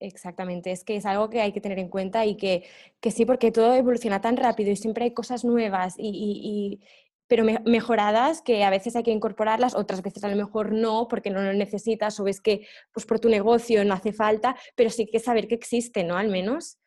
[0.00, 2.64] Exactamente, es que es algo que hay que tener en cuenta y que,
[3.00, 6.80] que sí, porque todo evoluciona tan rápido y siempre hay cosas nuevas y,
[7.26, 11.30] pero mejoradas que a veces hay que incorporarlas, otras veces a lo mejor no, porque
[11.30, 15.06] no lo necesitas o ves que pues por tu negocio no hace falta, pero sí
[15.06, 16.16] que saber que existe, ¿no?
[16.16, 16.78] Al menos.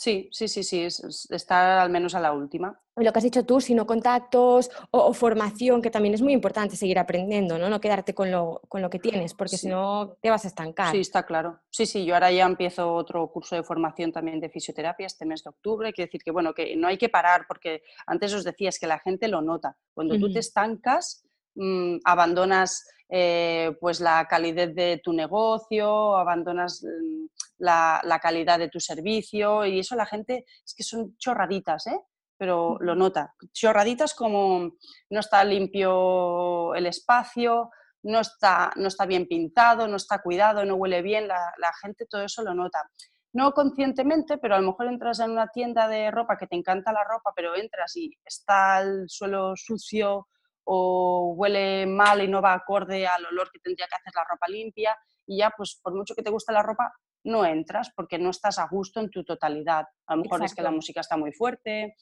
[0.00, 0.86] Sí, sí, sí, sí,
[1.28, 2.80] estar al menos a la última.
[2.96, 6.98] Lo que has dicho tú, sino contactos o, formación, que también es muy importante seguir
[6.98, 7.68] aprendiendo, ¿no?
[7.68, 10.92] No quedarte con lo, con lo que tienes, porque si no te vas a estancar.
[10.92, 11.60] Sí, está claro.
[11.68, 15.44] Sí, sí, yo ahora ya empiezo otro curso de formación también de fisioterapia este mes
[15.44, 15.92] de octubre.
[15.92, 19.00] Quiere decir que, bueno, que no hay que parar, porque antes os decías que la
[19.00, 19.76] gente lo nota.
[19.92, 27.26] Cuando tú te estancas, mm, abandonas eh, pues la calidad de tu negocio, abandonas mm,
[27.58, 32.00] la, calidad de tu servicio y eso la gente es que son chorraditas, ¿eh?
[32.36, 33.34] pero lo nota.
[33.52, 34.72] Chorraditas como
[35.10, 37.70] no está limpio el espacio,
[38.02, 42.06] no está, no está bien pintado, no está cuidado, no huele bien, la, la gente
[42.06, 42.88] todo eso lo nota
[43.32, 46.92] no conscientemente, pero a lo mejor entras en una tienda de ropa que te encanta
[46.92, 50.26] la ropa, pero entras y está el suelo sucio
[50.72, 54.46] o huele mal y no va acorde al olor que tendría que hacer la ropa
[54.48, 56.92] limpia y ya pues por mucho que te guste la ropa
[57.24, 59.84] no entras porque no estás a gusto en tu totalidad.
[60.06, 61.96] A lo mejor es que la música está muy fuerte.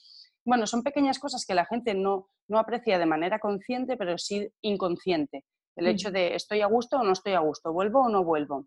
[0.44, 4.46] Bueno, son pequeñas cosas que la gente no, no aprecia de manera consciente, pero sí
[4.61, 5.46] inconsciente.
[5.74, 5.88] El mm.
[5.88, 8.66] hecho de estoy a gusto o no estoy a gusto, vuelvo o no vuelvo.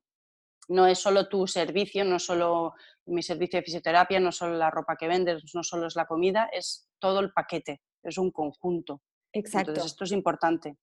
[0.68, 2.74] No es solo tu servicio, no solo
[3.06, 6.50] mi servicio de fisioterapia, no solo la ropa que vendes, no solo es la comida,
[6.52, 9.02] es todo el paquete, es un conjunto.
[9.34, 9.72] Exacto.
[9.72, 10.78] Entonces, esto es importante.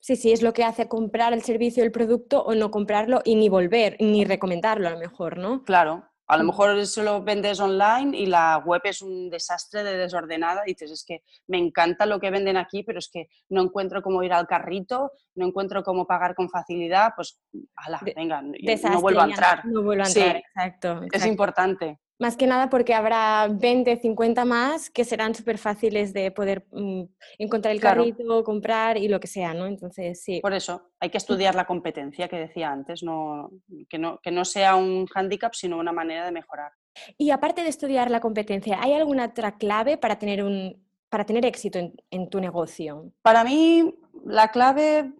[0.00, 3.34] Sí, sí, es lo que hace comprar el servicio, el producto o no comprarlo y
[3.34, 5.62] ni volver, ni recomendarlo a lo mejor, ¿no?
[5.64, 6.46] Claro, a lo mm.
[6.46, 10.62] mejor eso lo vendes online y la web es un desastre de desordenada.
[10.64, 14.00] Y dices, es que me encanta lo que venden aquí, pero es que no encuentro
[14.00, 17.14] cómo ir al carrito, no encuentro cómo pagar con facilidad.
[17.16, 17.40] Pues,
[17.74, 19.66] ala, venga, no vuelvo a entrar.
[19.66, 21.98] No vuelvo a entrar, exacto, Es importante.
[22.20, 27.04] Más que nada porque habrá 20, 50 más que serán súper fáciles de poder mm,
[27.38, 29.66] encontrar el carrito, comprar y lo que sea, ¿no?
[29.66, 30.38] Entonces, sí.
[30.40, 33.50] Por eso, hay que estudiar la competencia que decía antes, no,
[33.88, 36.72] que, no, que no sea un hándicap, sino una manera de mejorar.
[37.16, 41.46] Y aparte de estudiar la competencia, ¿hay alguna otra clave para tener, un, para tener
[41.46, 41.78] éxito
[42.10, 43.12] en tu negocio?
[43.22, 43.94] Para mí,
[44.26, 45.10] la clave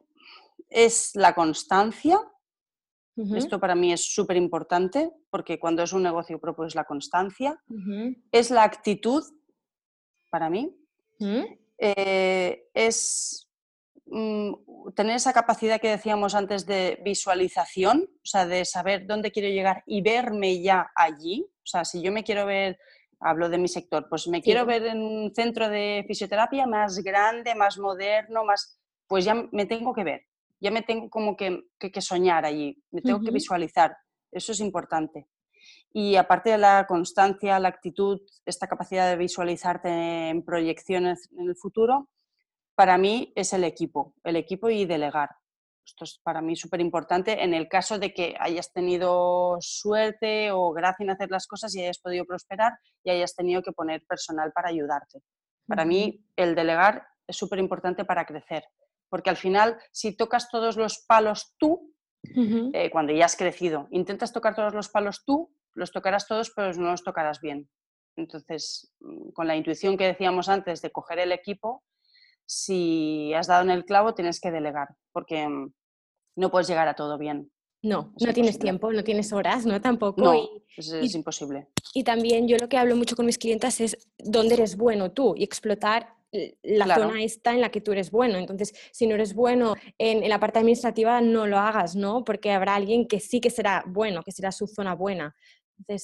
[0.69, 2.21] es la constancia
[3.37, 7.61] esto para mí es súper importante porque cuando es un negocio propio es la constancia.
[8.33, 9.23] Es la actitud,
[10.31, 10.77] para mí.
[11.19, 11.43] ¿Mm?
[11.79, 13.49] Eh, es
[14.07, 14.53] mm,
[14.95, 19.83] tener esa capacidad que decíamos antes de visualización, o sea, de saber dónde quiero llegar
[19.87, 21.47] y verme ya allí.
[21.63, 22.79] O sea, si yo me quiero ver,
[23.19, 27.55] hablo de mi sector, pues me quiero ver en un centro de fisioterapia más grande,
[27.55, 30.30] más moderno, más, pues ya me tengo que ver
[30.61, 31.63] ya me tengo como que,
[32.01, 33.97] soñar allí, me tengo que visualizar,
[34.31, 35.27] eso es importante.
[35.93, 39.89] Y aparte de la constancia, la actitud, esta capacidad de visualizarte
[40.29, 42.09] en proyecciones en el futuro,
[42.75, 45.31] para mí es el equipo, el equipo y delegar.
[45.85, 50.73] Esto es para mí súper importante en el caso de que hayas tenido suerte o
[50.73, 54.53] gracia en hacer las cosas y hayas podido prosperar y hayas tenido que poner personal
[54.53, 55.21] para ayudarte.
[55.67, 58.65] Para mí el delegar es súper importante para crecer
[59.11, 61.93] porque al final, si tocas todos los palos tú,
[62.23, 66.73] eh, cuando ya has crecido, intentas tocar todos los palos tú, los tocarás todos, pero
[66.75, 67.69] no los tocarás bien.
[68.17, 71.83] Entonces, mm, con la intuición que decíamos antes de coger el equipo,
[72.47, 75.73] si has dado en el clavo, tienes que delegar, porque mm,
[76.37, 77.51] no puedes llegar a todo bien.
[77.83, 79.81] No, no tienes tiempo, no tienes horas, ¿no?
[79.81, 80.21] Tampoco.
[80.21, 80.35] No,
[80.77, 81.69] es, imposible.
[81.95, 85.35] Y también yo lo que hablo mucho con mis clientes es dónde eres bueno tú
[85.35, 86.15] y explotar
[86.63, 88.39] la zona está en la que tú eres bueno.
[88.39, 92.25] Entonces, si no eres bueno en, la parte administrativa, no lo hagas, ¿no?
[92.25, 95.35] Porque habrá alguien que sí que será bueno, que será su zona buena.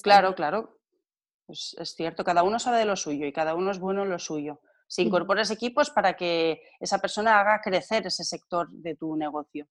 [0.03, 0.79] claro, claro.
[1.45, 4.09] Pues es cierto, cada uno sabe de lo suyo y cada uno es bueno en
[4.09, 4.59] lo suyo.
[4.85, 9.67] Si incorporas equipos para que esa persona haga crecer ese sector de tu negocio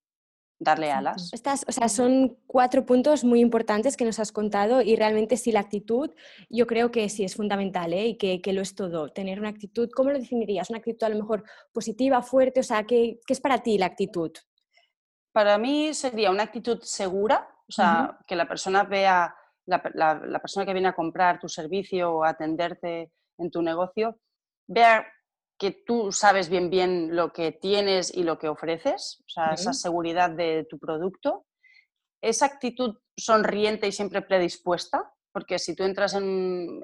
[0.58, 1.30] darle alas.
[1.32, 5.52] Estas, o sea, son cuatro puntos muy importantes que nos has contado y realmente sí
[5.52, 6.10] la actitud
[6.48, 8.08] yo creo que sí es fundamental ¿eh?
[8.08, 9.10] y que, que, lo es todo.
[9.10, 10.70] Tener una actitud, ¿cómo lo definirías?
[10.70, 12.60] ¿Una actitud a lo mejor positiva, fuerte?
[12.60, 14.32] O sea, ¿qué, qué es para ti la actitud?
[15.32, 19.34] Para mí sería una actitud segura, o sea, que la persona vea,
[19.66, 24.18] la, la, persona que viene a comprar tu servicio o a atenderte en tu negocio,
[24.66, 25.06] vea
[25.58, 29.72] que tú sabes bien bien lo que tienes y lo que ofreces, o sea, esa
[29.72, 31.46] seguridad de tu producto,
[32.22, 36.80] esa actitud sonriente y siempre predispuesta, porque si tú entras en,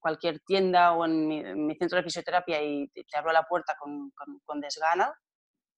[0.00, 5.14] cualquier tienda o en mi, centro de fisioterapia y te, abro la puerta con, desgana,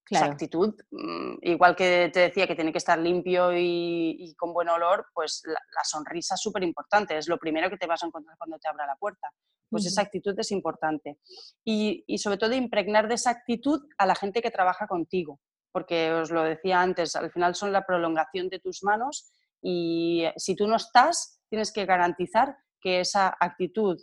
[0.08, 4.68] esa actitud, mm, igual que te decía que tiene que estar limpio y, con buen
[4.68, 8.36] olor, pues la, sonrisa es súper importante, es lo primero que te vas a encontrar
[8.38, 9.28] cuando te abra la puerta.
[9.70, 11.18] Pues esa actitud es importante.
[11.64, 15.40] Y, y sobre todo impregnar de esa actitud a la gente que trabaja contigo,
[15.72, 19.30] porque os lo decía antes, al final son la prolongación de tus manos
[19.62, 24.00] y si tú no estás, tienes que garantizar que esa actitud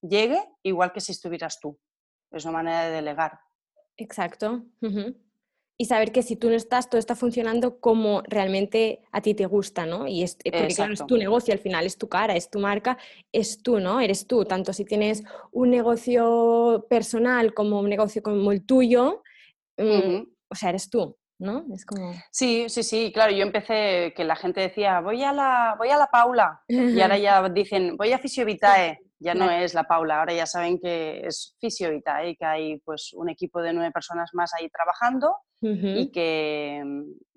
[0.00, 1.78] llegue igual que si estuvieras tú.
[2.30, 3.38] Es una manera de delegar.
[3.96, 4.64] Exacto
[5.78, 9.46] y saber que si tú no estás, todo está funcionando como realmente a ti te
[9.46, 10.06] gusta, ¿no?
[10.06, 12.58] Y es, eh, porque claro, es tu negocio al final, es tu cara, es tu
[12.58, 12.98] marca,
[13.32, 14.00] es tú, ¿no?
[14.00, 19.22] Eres tú, tanto si tienes un negocio personal como un negocio como el tuyo,
[19.78, 21.16] mm, o sea, eres tú.
[21.38, 21.64] ¿No?
[21.74, 22.14] Es como...
[22.30, 25.96] Sí, sí, sí, claro, yo empecé que la gente decía, voy a la, voy a
[25.96, 30.34] la Paula, y ahora ya dicen, voy a Fisiovitae, ya no es la Paula, ahora
[30.34, 34.52] ya saben que es Fisiovitae y que hay pues un equipo de nueve personas más
[34.58, 36.82] ahí trabajando y, que,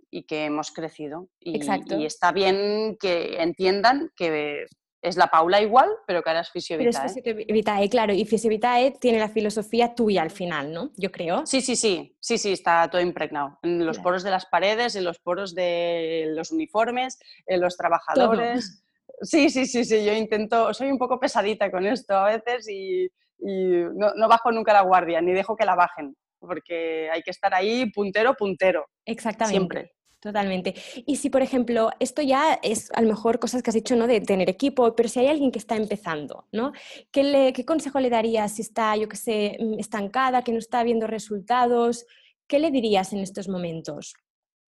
[0.09, 1.29] y que hemos crecido.
[1.39, 1.97] Y, Exacto.
[1.97, 4.65] y está bien que entiendan que
[5.01, 7.21] es la Paula igual, pero que ahora es Fisiovitae.
[7.23, 10.91] Pero claro, y Fisiovitae tiene la filosofía tuya al final, ¿no?
[10.97, 11.45] Yo creo.
[11.45, 13.59] Sí, sí, sí, sí, sí, está todo impregnado.
[13.61, 18.84] En los poros de las paredes, en los poros de los uniformes, en los trabajadores.
[19.21, 23.09] Sí, sí, sí, sí, yo intento, soy un poco pesadita con esto a veces y,
[23.39, 27.53] no, no, bajo nunca la guardia, ni dejo que la bajen porque hay que estar
[27.53, 28.85] ahí puntero, puntero.
[29.05, 29.57] Exactamente.
[29.57, 29.91] Siempre.
[30.19, 30.73] Totalmente.
[31.05, 34.07] Y si, por ejemplo, esto ya es a lo mejor cosas que has dicho, ¿no?
[34.07, 36.71] De tener equipo, pero si hay alguien que está empezando, ¿no?
[37.11, 40.57] ¿Qué, le, qué consejo le darías si está, yo qué sé, mm, estancada, que no
[40.57, 42.07] está viendo resultados?
[42.47, 44.15] ¿Qué le dirías en estos momentos?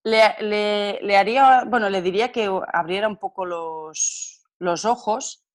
[0.03, 5.47] Le, le, le haría, bueno, le diría que abriera un poco los, los ojos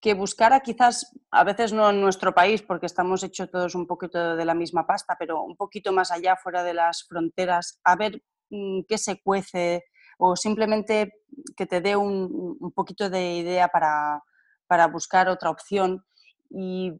[0.00, 4.34] que buscara quizás, a veces no en nuestro país, porque estamos hechos todos un poquito
[4.34, 8.20] de la misma pasta, pero un poquito más allá, fuera de las fronteras, a ver
[8.50, 9.84] mm, qué se cuece
[10.18, 11.12] o simplemente
[11.56, 16.04] que te dé un, poquito de idea para, buscar otra opción.
[16.50, 16.92] Y,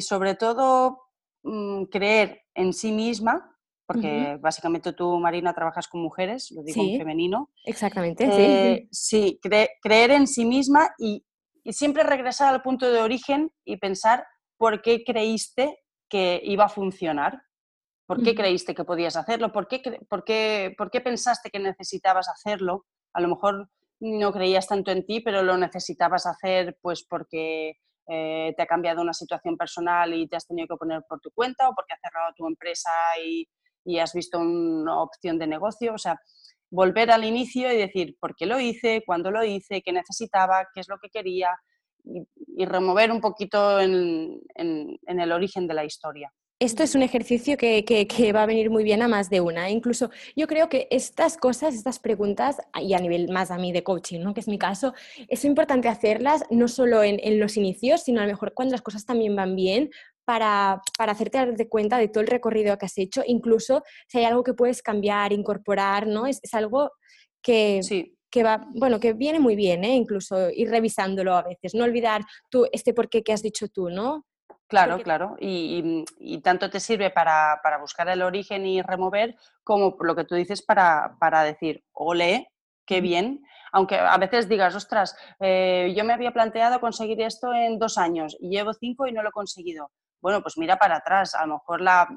[0.00, 1.10] sobre todo
[1.42, 3.53] mm, creer en sí misma,
[3.86, 7.50] porque básicamente tú, Marina, trabajas con mujeres, lo digo en femenino.
[7.64, 8.88] Exactamente, sí.
[8.90, 9.40] Sí,
[9.82, 11.24] creer en sí misma y,
[11.62, 16.68] y siempre regresar al punto de origen y pensar por qué creíste que iba a
[16.68, 17.42] funcionar,
[18.06, 22.28] por qué creíste que podías hacerlo, ¿Por qué, por, qué, por qué pensaste que necesitabas
[22.28, 22.84] hacerlo.
[23.14, 23.70] A lo mejor
[24.00, 29.00] no creías tanto en ti, pero lo necesitabas hacer pues porque eh, te ha cambiado
[29.00, 32.00] una situación personal y te has tenido que poner por tu cuenta o porque has
[32.00, 32.90] cerrado tu empresa
[33.24, 33.48] y,
[33.84, 35.94] y has visto una opción de negocio.
[35.94, 36.18] O sea,
[36.70, 40.80] volver al inicio y decir por qué lo hice, cuándo lo hice, qué necesitaba, qué
[40.80, 41.50] es lo que quería
[42.04, 46.32] y, remover un poquito en, el origen de la historia.
[46.60, 49.70] Esto es un ejercicio que, va a venir muy bien a más de una.
[49.70, 53.82] Incluso yo creo que estas cosas, estas preguntas, y a nivel más a mí de
[53.82, 54.34] coaching, ¿no?
[54.34, 54.94] que es mi caso,
[55.28, 58.82] es importante hacerlas no solo en, en los inicios, sino a lo mejor cuando las
[58.82, 59.90] cosas también van bien,
[60.24, 64.18] para, para, hacerte dar de cuenta de todo el recorrido que has hecho, incluso si
[64.18, 66.26] hay algo que puedes cambiar, incorporar, ¿no?
[66.26, 66.92] Es, algo
[67.42, 67.80] que,
[68.30, 69.94] que va, bueno, que viene muy bien, ¿eh?
[69.94, 74.24] Incluso ir revisándolo a veces, no olvidar tú este porqué que has dicho tú, ¿no?
[74.66, 75.36] Claro, claro.
[75.38, 80.62] Y, tanto te sirve para, buscar el origen y remover, como lo que tú dices
[80.62, 82.50] para, para decir, ole,
[82.86, 83.42] qué bien.
[83.72, 88.36] Aunque a veces digas, ostras, eh, yo me había planteado conseguir esto en dos años
[88.40, 89.90] y llevo cinco y no lo he conseguido
[90.24, 92.08] bueno, pues mira para atrás, a lo mejor la,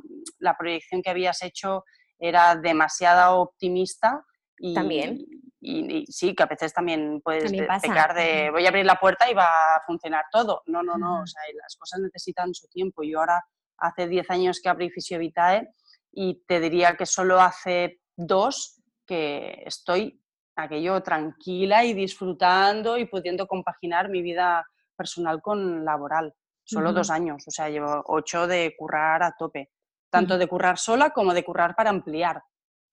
[0.58, 1.84] proyección que habías hecho
[2.18, 4.24] era demasiado optimista
[4.58, 5.26] y, también.
[5.60, 9.34] Y, sí, que a veces también puedes pecar de voy a abrir la puerta y
[9.34, 10.62] va a funcionar todo.
[10.68, 13.04] No, no, no, o sea, las cosas necesitan su tiempo.
[13.04, 13.44] Yo ahora
[13.78, 15.68] hace 10 años que abrí Fisiovitae
[16.10, 20.24] y te diría que solo hace dos que estoy
[20.56, 24.66] aquello tranquila y disfrutando y pudiendo compaginar mi vida
[24.96, 26.34] personal con laboral.
[26.68, 29.72] Solo dos años, o sea, llevo ocho de currar a tope,
[30.10, 32.44] tanto de currar sola como de currar para ampliar.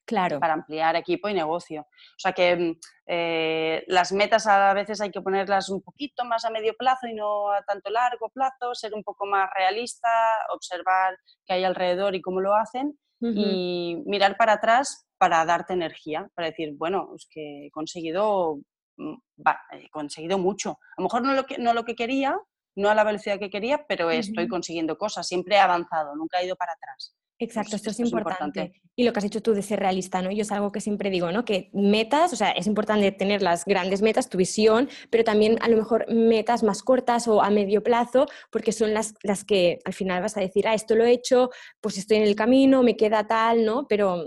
[0.07, 0.39] Claro.
[0.39, 1.81] Para ampliar equipo y negocio.
[1.81, 6.45] O sea que mm, eh, las metas a veces hay que ponerlas un poquito más
[6.45, 10.09] a medio plazo y no a tanto largo plazo, ser un poco más realista,
[10.55, 11.17] observar
[11.47, 16.49] qué hay alrededor y cómo lo hacen y mirar para atrás para darte energía, para
[16.49, 18.59] decir, bueno, es que he conseguido,
[18.99, 19.15] mm,
[19.73, 20.73] he conseguido mucho.
[20.73, 22.39] A lo mejor no lo que, no lo que quería,
[22.77, 26.47] no a la velocidad que quería, pero estoy consiguiendo cosas, siempre he avanzado, nunca he
[26.47, 27.15] ido para atrás.
[27.39, 28.81] Exacto, esto, es, importante.
[28.95, 30.31] Y lo que has dicho tú de ser realista, ¿no?
[30.31, 31.45] Yo es algo que siempre digo, ¿no?
[31.45, 35.69] Que metas, o sea, es importante tener las grandes metas, tu visión, pero también a
[35.69, 39.95] lo mejor metas más cortas o a medio plazo, porque son las, las que al
[39.95, 41.51] final vas a decir, ah, esto lo he hecho,
[41.81, 43.87] pues estoy en el camino, me queda tal, ¿no?
[43.89, 44.27] Pero,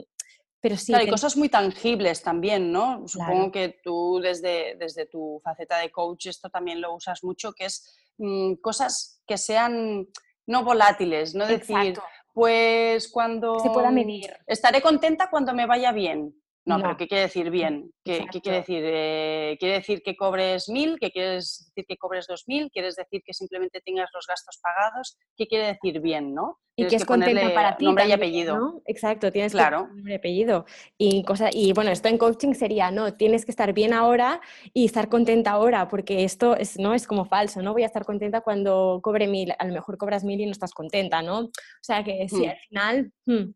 [0.61, 0.87] pero sí.
[0.87, 3.07] Claro, hay cosas muy tangibles también, ¿no?
[3.07, 7.65] Supongo que tú desde, desde tu faceta de coach esto también lo usas mucho, que
[7.65, 10.07] es mm, cosas que sean
[10.47, 11.99] no volátiles, no decir,
[12.33, 13.59] pues cuando...
[13.59, 14.33] Se pueda medir.
[14.47, 16.33] Estaré contenta cuando me vaya bien.
[16.67, 17.91] No, pero ¿qué quiere decir bien?
[18.03, 18.83] ¿Qué, quiere decir?
[18.85, 20.97] Eh, ¿Quiere decir que cobres mil?
[20.99, 22.69] ¿Qué quieres decir que cobres dos mil?
[22.71, 25.17] ¿Quieres decir que simplemente tengas los gastos pagados?
[25.37, 26.59] ¿Qué quiere decir bien, no?
[26.79, 27.85] y que es contenta para ti.
[27.85, 28.83] Nombre y apellido.
[28.85, 29.87] Exacto, tienes claro.
[29.87, 30.65] que nombre y apellido.
[30.97, 34.41] Y, cosa, y bueno, esto en coaching sería, no, tienes que estar bien ahora
[34.73, 36.93] y estar contenta ahora, porque esto es, ¿no?
[36.93, 37.73] es como falso, ¿no?
[37.73, 40.71] Voy a estar contenta cuando cobre mil, a lo mejor cobras mil y no estás
[40.71, 41.39] contenta, ¿no?
[41.39, 41.51] O
[41.81, 42.49] sea que sí, hmm.
[42.49, 43.11] al final...
[43.25, 43.51] Hmm,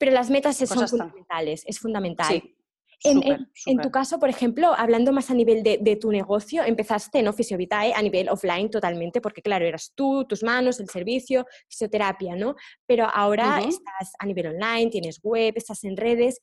[0.00, 2.42] pero las metas son fundamentales, es fundamental.
[3.04, 7.92] En, tu caso, por ejemplo, hablando más a nivel de, tu negocio, empezaste en Fisiovitae
[7.92, 12.56] a nivel offline totalmente, porque claro, eras tú, tus manos, el servicio, fisioterapia, ¿no?
[12.86, 16.40] Pero ahora estás a nivel online, tienes web, estás en redes.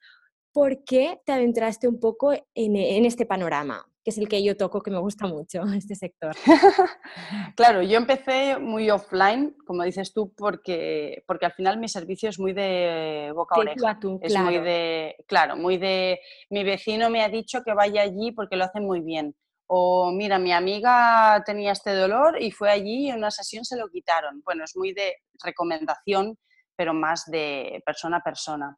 [0.51, 3.83] ¿Por qué te adentraste un poco en este panorama?
[4.07, 6.33] Que es el que yo toco, que me gusta mucho, este sector.
[7.57, 12.39] claro, yo empecé muy offline, como dices tú, porque, porque al final mi servicio es
[12.39, 13.99] muy de boca a oreja.
[14.21, 14.45] es claro.
[14.45, 18.63] muy de, claro, muy de, mi vecino me ha dicho que vaya allí porque lo
[18.63, 19.35] hacen muy bien.
[19.65, 23.75] O mira, mi amiga tenía este dolor y fue allí y en una sesión se
[23.75, 24.41] lo quitaron.
[24.45, 26.37] Bueno, es muy de recomendación,
[26.77, 28.77] pero más de persona a persona.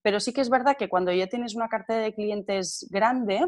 [0.00, 3.44] Pero sí que es verdad que cuando ya tienes una cartera de clientes grande,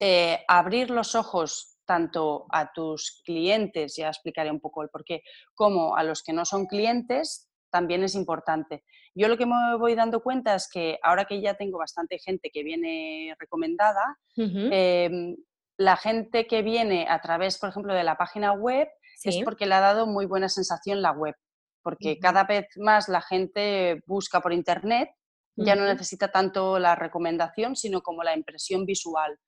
[0.00, 5.22] eh, abrir los ojos tanto a tus clientes, ya explicaré un poco el porqué,
[5.54, 8.84] como a los que no son clientes, también es importante.
[9.14, 12.50] Yo lo que me voy dando cuenta es que ahora que ya tengo bastante gente
[12.50, 15.36] que viene recomendada, em,
[15.78, 18.88] la gente que viene a través, por ejemplo, de la página web,
[19.22, 21.34] es porque le ha dado muy buena sensación la web,
[21.82, 25.10] porque cada vez más la gente busca por internet,
[25.58, 29.38] ya no necesita tanto la recomendación, sino como la impresión visual.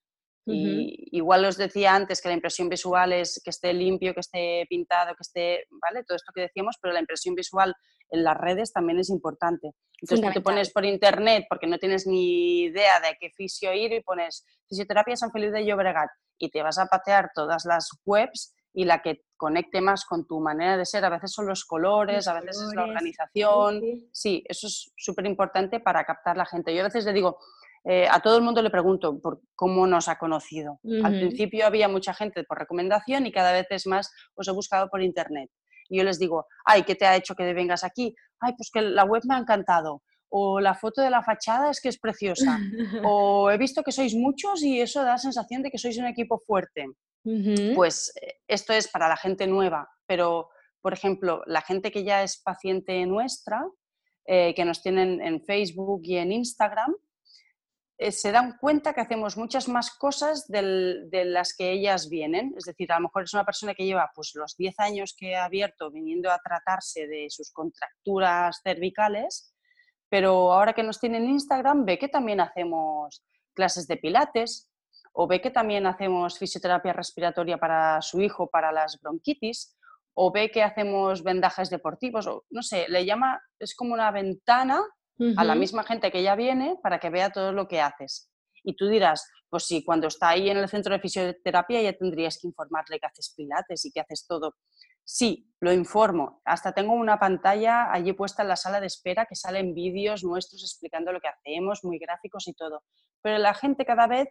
[0.50, 4.66] Y igual os decía antes que la impresión visual es que esté limpio, que esté
[4.68, 6.04] pintado, que esté, ¿vale?
[6.04, 7.74] Todo esto que decíamos, pero la impresión visual
[8.10, 9.72] en las redes también es importante.
[10.00, 13.92] Entonces tú te pones por internet porque no tienes ni idea de qué fisio ir
[13.92, 18.54] y pones fisioterapia San Felipe de Llobregat y te vas a patear todas las webs
[18.72, 21.04] y la que conecte más con tu manera de ser.
[21.04, 23.82] A veces son los colores, a veces es la organización.
[24.12, 26.74] Sí, eso es súper importante para captar la gente.
[26.74, 27.38] Yo a veces le digo,
[27.84, 30.80] eh, a todo el mundo le pregunto por cómo nos ha conocido.
[31.04, 34.88] Al principio había mucha gente por recomendación y cada vez es más os he buscado
[34.88, 35.50] por internet.
[35.88, 38.14] Y yo les digo, ay, ¿qué te ha hecho que vengas aquí?
[38.40, 40.02] Ay, pues que la web me ha encantado.
[40.30, 42.58] O la foto de la fachada es que es preciosa.
[43.04, 46.06] o he visto que sois muchos y eso da la sensación de que sois un
[46.06, 46.86] equipo fuerte.
[47.74, 50.48] Pues eh, esto es para la gente nueva, pero
[50.80, 53.66] por ejemplo, la gente que ya es paciente nuestra,
[54.26, 56.94] eh, que nos tienen en Facebook y en Instagram,
[58.00, 62.54] eh, se dan cuenta que hacemos muchas más cosas de las que ellas vienen.
[62.56, 65.34] Es decir, a lo mejor es una persona que lleva pues, los 10 años que
[65.34, 69.52] ha abierto viniendo a tratarse de sus contracturas cervicales,
[70.08, 74.70] pero ahora que nos tiene en Instagram ve que también hacemos clases de pilates
[75.12, 79.76] o ve que también hacemos fisioterapia respiratoria para su hijo, para las bronquitis,
[80.14, 84.80] o ve que hacemos vendajes deportivos, o no sé, le llama, es como una ventana
[85.36, 88.30] a la misma gente que ya viene para que vea todo lo que haces.
[88.62, 92.38] Y tú dirás, pues sí, cuando está ahí en el centro de fisioterapia ya tendrías
[92.40, 94.56] que informarle que haces pilates y que haces todo.
[95.04, 96.42] Sí, lo informo.
[96.44, 100.62] Hasta tengo una pantalla allí puesta en la sala de espera que salen vídeos nuestros
[100.62, 102.82] explicando lo que hacemos, muy gráficos y todo.
[103.22, 104.28] Pero la gente cada vez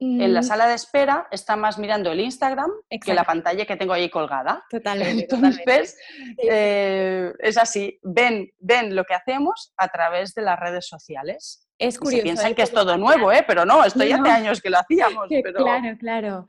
[0.00, 0.44] mm, en la mm.
[0.44, 4.64] sala de espera está más mirando el Instagram que la pantalla que tengo ahí colgada.
[4.70, 5.26] Totalmente.
[5.30, 5.96] Entonces,
[6.38, 11.68] eh, es así, ven, ven lo que hacemos a través de las redes sociales.
[11.78, 12.22] Es curioso.
[12.22, 12.54] piensan ¿eh?
[12.54, 13.44] que es todo nuevo, ¿eh?
[13.46, 15.28] pero no, estoy hace años que lo hacíamos.
[15.54, 16.46] Claro, claro.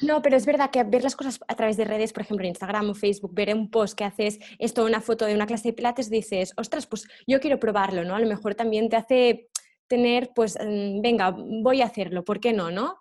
[0.00, 2.90] No, pero es verdad que ver las cosas a través de redes, por ejemplo, Instagram
[2.90, 6.08] o Facebook, ver un post que haces esto, una foto de una clase de pilates,
[6.08, 8.14] dices, ostras, pues yo quiero probarlo, ¿no?
[8.14, 9.49] A lo mejor también te hace
[9.90, 12.98] tener, pues, mm, venga, voy a hacerlo, ¿por qué no, no?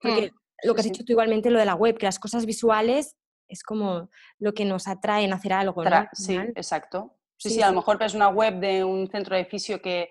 [0.00, 2.44] Porque mm, lo que has dicho tú igualmente, lo de la web, que las cosas
[2.44, 3.16] visuales
[3.48, 6.06] es como lo que nos atrae en hacer algo, ¿no?
[6.12, 7.16] Sí, exacto.
[7.36, 10.10] Sí, sí, a lo mejor ves una web de un centro de fisio que,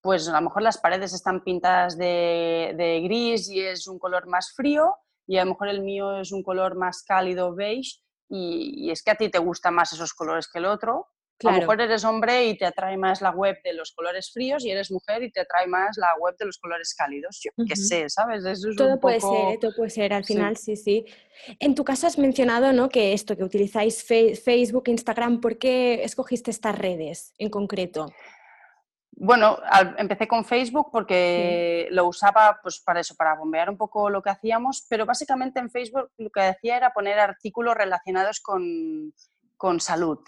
[0.00, 4.26] pues a lo mejor las paredes están pintadas de, de, gris y es un color
[4.28, 4.94] más frío
[5.26, 9.10] y a lo mejor el mío es un color más cálido beige y, es que
[9.10, 11.08] a ti te gustan más esos colores que el otro.
[11.42, 14.64] A lo mejor eres hombre y te atrae más la web de los colores fríos
[14.64, 17.40] y eres mujer y te atrae más la web de los colores cálidos.
[17.42, 18.44] Yo qué sé, ¿sabes?
[18.44, 19.58] Eso es todo puede ser, ¿eh?
[19.60, 20.76] todo puede ser al final, sí.
[20.76, 21.04] sí,
[21.58, 22.88] En tu caso has mencionado ¿no?
[22.88, 28.06] que esto, que utilizáis Facebook, Instagram, ¿por qué escogiste estas redes en concreto?
[29.16, 29.58] Bueno,
[29.96, 34.30] empecé con Facebook porque lo usaba pues para eso, para bombear un poco lo que
[34.30, 39.12] hacíamos, pero básicamente en Facebook lo que hacía era poner artículos relacionados con,
[39.78, 40.18] salud,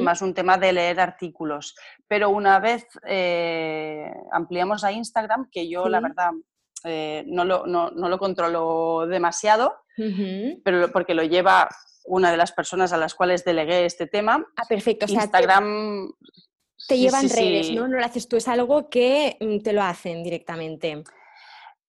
[0.00, 1.74] más un tema de leer artículos.
[2.06, 6.30] Pero una vez eh, ampliamos a Instagram, que yo la verdad
[6.84, 9.74] eh, no, lo, no, lo, controlo demasiado,
[10.64, 11.68] pero porque lo lleva
[12.04, 14.44] una de las personas a las cuales delegué este tema.
[14.56, 15.06] Ah, perfecto.
[15.08, 16.12] Instagram
[16.88, 17.86] te llevan redes, ¿no?
[17.86, 21.04] No lo haces tú, es algo que mm, te lo hacen directamente.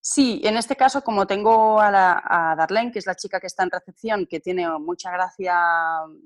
[0.05, 3.63] Sí, en este caso, como tengo a, la, Darlene, que es la chica que está
[3.63, 5.55] en recepción, que tiene mucha gracia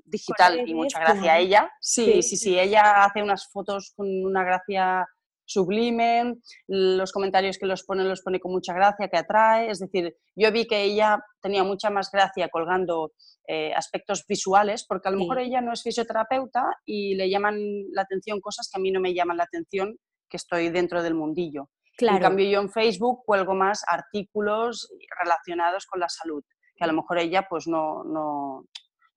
[0.04, 1.72] digital y mucha gracia a ella.
[1.80, 5.06] Sí, sí, sí, ella hace unas fotos con una gracia
[5.44, 9.70] sublime, los comentarios que los pone los pone con mucha gracia, que atrae.
[9.70, 13.12] Es decir, yo vi que ella tenía mucha más gracia colgando
[13.46, 17.56] eh, aspectos visuales, porque a lo mejor ella no es fisioterapeuta y le llaman
[17.92, 19.96] la atención cosas que a mí no me llaman la atención,
[20.28, 21.68] que estoy dentro del mundillo.
[22.00, 26.44] En cambio, yo en Facebook cuelgo más artículos relacionados con la salud,
[26.76, 28.66] que a lo mejor ella pues no, no,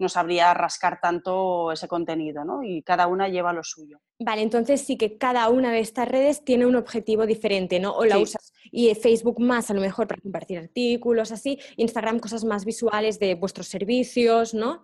[0.01, 2.63] no sabría rascar tanto ese contenido, ¿no?
[2.63, 3.99] Y cada una lleva lo suyo.
[4.19, 7.93] Vale, entonces sí que cada una de estas redes tiene un objetivo diferente, ¿no?
[7.95, 12.43] O la usas y Facebook más a lo mejor para compartir artículos, así, Instagram cosas
[12.43, 14.81] más visuales de vuestros servicios, ¿no?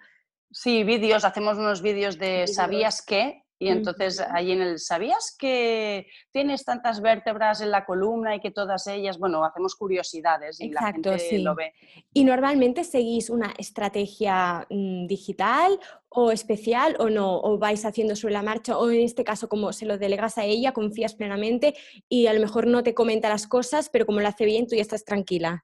[0.52, 3.44] Sí, vídeos, hacemos unos vídeos de ¿sabías qué?
[3.60, 8.52] Y entonces ahí en el, ¿sabías que tienes tantas vértebras en la columna y que
[8.52, 11.74] todas ellas, bueno, hacemos curiosidades y la gente lo ve.
[12.14, 15.80] ¿Y normalmente seguís una estrategia mm, digital
[16.10, 17.40] o especial o no?
[17.40, 18.78] ¿O vais haciendo sobre la marcha?
[18.78, 21.74] ¿O en este caso como se lo delegas a ella, confías plenamente
[22.08, 24.76] y a lo mejor no te comenta las cosas, pero como lo hace bien, tú
[24.76, 25.64] ya estás tranquila?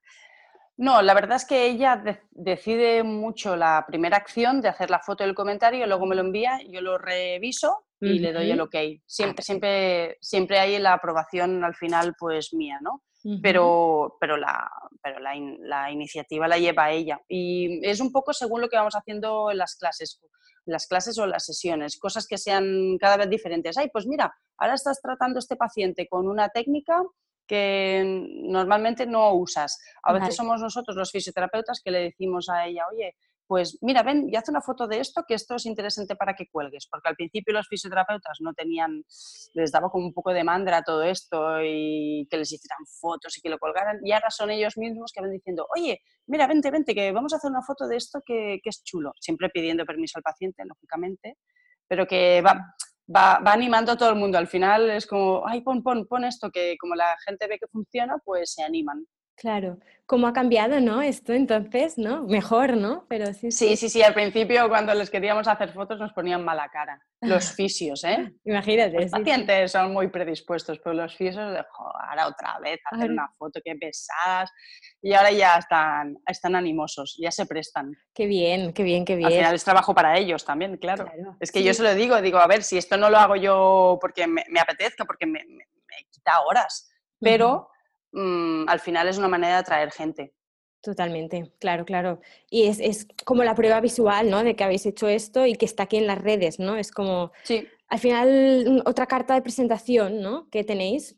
[0.76, 5.24] No, la verdad es que ella decide mucho la primera acción de hacer la foto
[5.24, 8.76] del comentario, luego me lo envía, yo lo reviso y le doy el ok.
[9.06, 13.04] Siempre, siempre, siempre hay la aprobación al final, pues mía, ¿no?
[13.42, 14.70] Pero, pero, la,
[15.02, 17.22] pero la, iniciativa la lleva ella.
[17.30, 20.20] Y es un poco según lo que vamos haciendo en las clases,
[20.66, 23.78] las clases o las sesiones, cosas que sean cada vez diferentes.
[23.78, 27.02] Ay, pues mira, ahora estás tratando este paciente con una técnica
[27.48, 28.04] que
[28.44, 29.80] normalmente no usas.
[30.04, 33.16] A veces somos nosotros los fisioterapeutas que le decimos a ella, oye,
[33.46, 36.48] pues mira, ven y haz una foto de esto, que esto es interesante para que
[36.50, 39.04] cuelgues, porque al principio los fisioterapeutas no tenían,
[39.54, 43.42] les daba como un poco de mandra todo esto y que les hicieran fotos y
[43.42, 46.96] que lo colgaran, y ahora son ellos mismos que van diciendo, oye, mira, vente, vente,
[46.96, 50.18] que vamos a hacer una foto de esto que, que es chulo, siempre pidiendo permiso
[50.18, 51.38] al paciente, lógicamente,
[51.88, 52.76] pero que va,
[53.08, 54.38] va, animando a todo el mundo.
[54.38, 57.68] Al final es como, ay, pon, pon, pon esto, que como la gente ve que
[57.68, 59.06] funciona, pues se animan.
[59.36, 61.02] Claro, cómo ha cambiado, ¿no?
[61.02, 62.24] Esto entonces, ¿no?
[62.24, 63.06] Mejor, ¿no?
[63.10, 66.70] Pero sí, sí, sí, sí, al principio cuando les queríamos hacer fotos nos ponían mala
[66.70, 67.02] cara.
[67.20, 68.32] Los fisios, ¿eh?
[68.46, 69.02] Imagínate.
[69.02, 73.60] Los pacientes son muy predispuestos, pero los fisios, de, ahora otra vez, hacer una foto,
[73.64, 74.52] que pesadas.
[75.02, 77.92] Y ahora ya están, están animosos, ya se prestan.
[78.14, 79.28] Qué bien, qué bien, qué bien.
[79.28, 81.12] Al final es trabajo para ellos también, claro.
[81.40, 83.98] es que yo se lo digo, digo, a ver, si esto no lo hago yo
[84.00, 85.42] porque me, apetezca, porque me,
[86.12, 87.70] quita horas, pero...
[88.14, 90.34] Mm, al final es una manera de atraer gente.
[90.82, 92.20] Totalmente, claro, claro.
[92.50, 94.44] Y es, es, como la prueba visual, ¿no?
[94.44, 96.76] De que habéis hecho esto y que está aquí en las redes, ¿no?
[96.76, 97.68] Es como, sí.
[97.88, 100.50] al final, mm, otra carta de presentación, ¿no?
[100.50, 101.16] Que tenéis.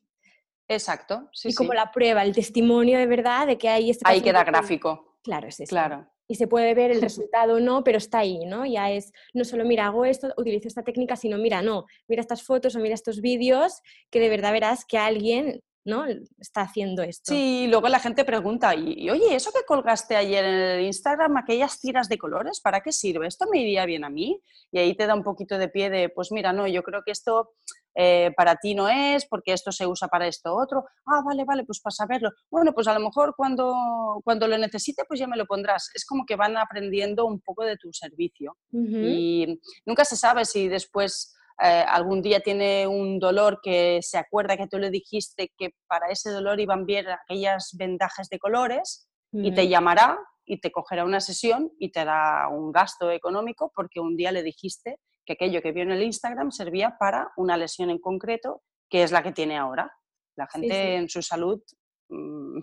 [0.68, 1.50] Exacto, sí.
[1.50, 4.04] Y como la prueba, el testimonio de verdad de que hay este...
[4.08, 5.18] Ahí queda gráfico.
[5.24, 5.70] Claro, es eso.
[5.70, 6.08] Claro.
[6.28, 8.68] Y se puede ver el resultado o no, pero está ahí, ¿no?
[8.68, 12.44] Ya es, no solo mira, hago esto, utilizo esta técnica, sino mira, no, mira estas
[12.44, 13.82] fotos o mira estos vídeos,
[14.12, 16.06] que de verdad verás que alguien ¿no?
[16.40, 17.32] Está haciendo esto.
[17.32, 21.80] Sí, luego la gente pregunta, y, oye, ¿eso que colgaste ayer en el Instagram, aquellas
[21.80, 23.28] tiras de colores, ¿para qué sirve?
[23.28, 24.42] ¿Esto me iría bien a mí?
[24.72, 27.12] Y ahí te da un poquito de pie de, pues mira, no, yo creo que
[27.12, 27.54] esto
[27.94, 30.86] eh, para ti no es, porque esto se usa para esto otro.
[31.06, 32.32] Ah, vale, vale, pues para saberlo.
[32.50, 35.90] Bueno, pues a lo mejor cuando, cuando lo necesite, pues ya me lo pondrás.
[35.94, 38.58] Es como que van aprendiendo un poco de tu servicio.
[38.72, 44.58] Y nunca se sabe si después eh, algún día tiene un dolor que se acuerda
[44.58, 49.54] que tú le dijiste que para ese dolor iban bien aquellas vendajes de colores y
[49.54, 54.16] te llamará y te cogerá una sesión y te da un gasto económico porque un
[54.16, 58.00] día le dijiste que aquello que vio en el Instagram servía para una lesión en
[58.00, 59.92] concreto que es la que tiene ahora.
[60.36, 61.62] La gente en su salud
[62.10, 62.60] mm,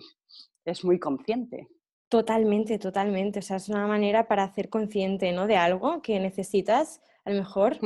[0.65, 1.67] es muy consciente.
[2.09, 3.39] Totalmente, totalmente.
[3.39, 5.47] O sea, es una manera para hacer consciente, ¿no?
[5.47, 7.79] De algo que necesitas, a lo mejor.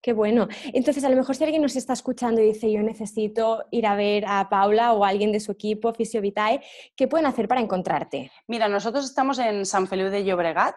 [0.00, 0.46] Qué bueno.
[0.72, 3.96] Entonces, a lo mejor si alguien nos está escuchando y dice, yo necesito ir a
[3.96, 6.62] ver a Paula o a alguien de su equipo, Fisiovitae,
[6.94, 8.30] ¿qué pueden hacer para encontrarte?
[8.46, 10.76] Mira, nosotros estamos en San Feliu de Llobregat.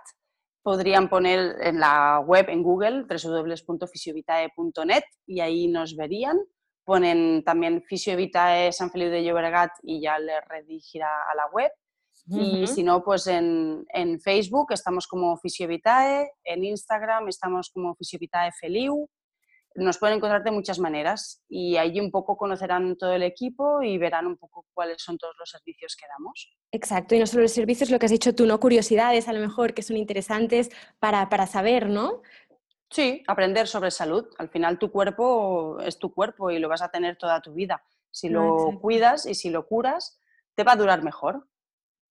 [0.64, 6.40] Podrían poner en la web, en Google, www.fisiovitae.net y ahí nos verían.
[6.84, 11.72] Ponen también Fisiovitae San Feliu de Llobregat y ya les redirigirá a la web.
[12.34, 18.52] Y si no, pues en, en, Facebook estamos como Fisiovitae, en Instagram estamos como Fisiovitae
[18.54, 19.10] Feliu.
[19.76, 23.98] Nos pueden encontrar de muchas maneras y allí un poco conocerán todo el equipo y
[23.98, 26.54] verán un poco cuáles son todos los servicios que damos.
[26.72, 28.60] Exacto, y no solo los servicios, lo que has dicho tú, ¿no?
[28.60, 30.70] Curiosidades a lo mejor que son interesantes
[31.00, 32.22] para, para saber, ¿no?
[32.90, 34.28] Sí, aprender sobre salud.
[34.38, 37.82] Al final tu cuerpo es tu cuerpo y lo vas a tener toda tu vida.
[38.12, 40.20] Si lo cuidas y si lo curas,
[40.56, 41.48] te va a durar mejor.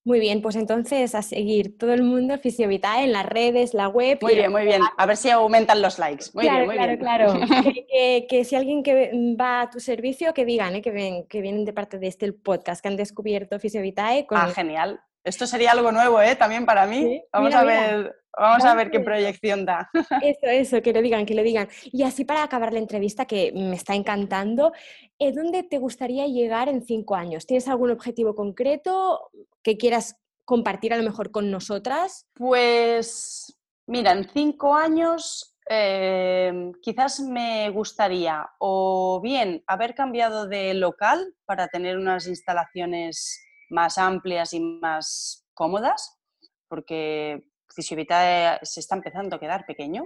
[0.03, 4.19] Muy bien, pues entonces a seguir todo el mundo Fisiovitae en las redes, la web.
[4.23, 4.81] Muy bien, muy bien.
[4.97, 6.27] A ver si aumentan los likes.
[6.33, 7.47] Muy claro, bien, muy claro, bien.
[7.47, 10.83] Claro, que, que, si alguien que va a tu servicio, que digan, ¿eh?
[10.83, 14.27] que, ven, que vienen de parte de este podcast, que han descubierto Fisiovitae.
[14.27, 14.39] Con...
[14.39, 15.01] Ah, genial.
[15.23, 16.35] Esto sería algo nuevo, ¿eh?
[16.35, 17.23] También para mí.
[17.31, 18.17] Vamos a ver.
[18.39, 19.91] Vamos a ver qué proyección da.
[20.23, 21.69] Eso, eso, que lo digan, que lo digan.
[21.85, 24.73] Y así para acabar la entrevista, que me está encantando,
[25.19, 27.45] ¿eh, ¿dónde te gustaría llegar en cinco años?
[27.45, 29.31] ¿Tienes algún objetivo concreto
[29.63, 32.27] que quieras compartir a lo mejor con nosotras?
[32.35, 33.57] Pues,
[33.87, 41.69] mira, en cinco años eh, quizás me gustaría o bien haber cambiado de local para
[41.69, 46.19] tener unas instalaciones más amplias y más cómodas,
[46.67, 50.05] porque Fisiovitae se está empezando a quedar pequeño,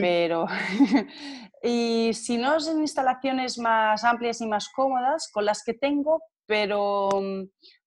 [0.00, 0.46] pero
[1.62, 6.20] y si no es en instalaciones más amplias y más cómodas, con las que tengo,
[6.46, 7.44] pero mm,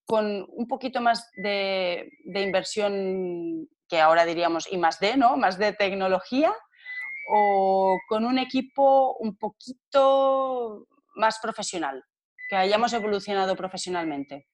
[0.08, 5.38] con un poquito más de, de inversión que ahora diríamos y más de, ¿no?
[5.38, 6.54] Más de tecnología
[7.30, 12.04] o con un equipo un poquito más profesional,
[12.50, 14.48] que hayamos evolucionado profesionalmente.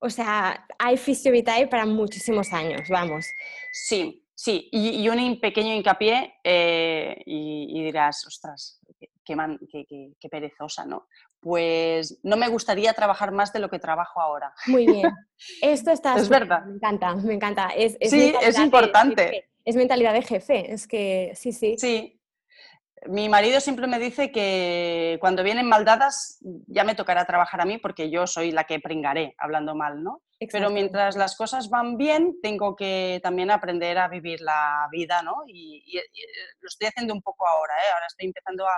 [0.00, 3.26] O sea, hay Fisiovitae para muchísimos años, vamos.
[3.72, 4.68] Sí, sí.
[4.72, 10.84] Y, y un pequeño hincapié eh, y, y, dirás, ostras, qué, qué, qué, qué, perezosa,
[10.86, 11.06] ¿no?
[11.44, 14.54] Pues no me gustaría trabajar más de lo que trabajo ahora.
[14.66, 15.12] Muy bien.
[15.60, 16.16] Esto está...
[16.16, 16.64] es verdad.
[16.64, 17.68] Me encanta, me encanta.
[17.68, 19.22] Es, es sí, es importante.
[19.26, 21.76] De, es mentalidad de jefe, es que sí, sí.
[21.78, 22.18] Sí,
[23.06, 27.66] mi marido siempre me dice que cuando vienen mal dadas ya me tocará trabajar a
[27.66, 30.22] mí porque yo soy la que pringaré hablando mal, ¿no?
[30.50, 35.42] Pero mientras las cosas van bien, tengo que también aprender a vivir la vida, ¿no?
[35.46, 36.22] Y, y, y
[36.60, 37.92] lo estoy haciendo un poco ahora, ¿eh?
[37.92, 38.72] Ahora estoy empezando a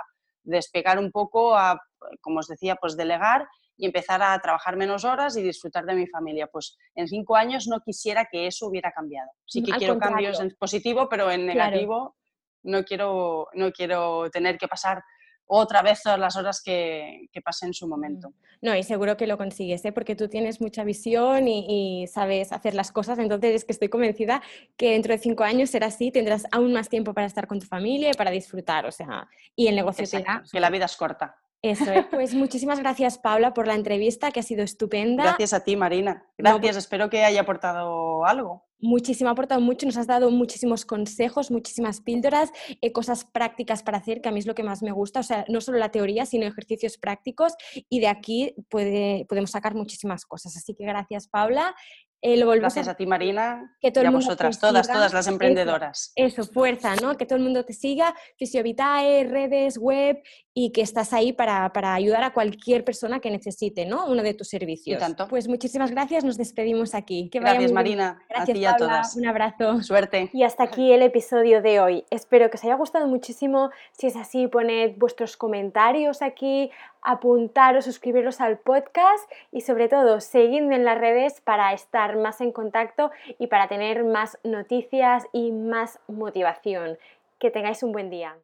[0.47, 1.79] despegar un poco, a,
[2.21, 6.07] como os decía, pues delegar y empezar a trabajar menos horas y disfrutar de mi
[6.07, 6.47] familia.
[6.47, 9.29] Pues en cinco años no quisiera que eso hubiera cambiado.
[9.45, 10.15] Sí que Al quiero contrario.
[10.15, 12.15] cambios en positivo, pero en negativo
[12.63, 15.03] no quiero, no quiero tener que pasar
[15.47, 18.33] otra vez todas las horas que, que pasé en su momento.
[18.61, 19.91] No, y seguro que lo consigues, ¿eh?
[19.91, 23.89] porque tú tienes mucha visión y, y, sabes hacer las cosas, entonces es que estoy
[23.89, 24.41] convencida
[24.75, 27.65] que dentro de cinco años será así, tendrás aún más tiempo para estar con tu
[27.65, 30.43] familia y para disfrutar, o sea, y el negocio Exacto, te da...
[30.51, 31.37] Que la vida es corta.
[31.61, 32.05] Eso es.
[32.11, 35.23] Pues muchísimas gracias, Paula, por la entrevista, que ha sido estupenda.
[35.23, 36.25] Gracias a ti, Marina.
[36.37, 36.77] Gracias, no, pues...
[36.77, 42.01] espero que haya aportado algo muchísimo, ha aportado mucho, nos has dado muchísimos consejos, muchísimas
[42.01, 42.51] píldoras,
[42.81, 45.23] eh, cosas prácticas para hacer, que a mí es lo que más me gusta, o
[45.23, 47.53] sea, no solo la teoría, sino ejercicios prácticos
[47.89, 50.55] y de aquí puede, podemos sacar muchísimas cosas.
[50.55, 51.75] Así que gracias, Paula.
[52.21, 56.11] Eh, gracias a, a, ti, Marina, que todo y a vosotras, todas, todas las emprendedoras.
[56.15, 57.15] Eso, eso, fuerza, ¿no?
[57.15, 60.21] Que todo el mundo te siga, Fisiovitae, redes, web,
[60.59, 64.07] y que estás ahí para, para, ayudar a cualquier persona que necesite, ¿no?
[64.07, 64.97] Uno de tus servicios.
[64.97, 65.27] Y tanto.
[65.27, 67.29] Pues muchísimas gracias, nos despedimos aquí.
[67.29, 68.19] Que gracias, Marina.
[68.27, 68.75] Gracias, a ti y Paula.
[68.75, 69.15] a todas.
[69.15, 69.83] Un abrazo.
[69.83, 70.31] Suerte.
[70.33, 72.05] Y hasta aquí el episodio de hoy.
[72.09, 73.69] Espero que os haya gustado muchísimo.
[73.91, 80.75] Si es así, poned vuestros comentarios aquí, apuntaros, suscribiros al podcast y sobre todo seguidme
[80.75, 85.99] en las redes para estar más en contacto y para tener más noticias y más
[86.07, 86.97] motivación.
[87.39, 88.35] Que tengáis un buen día.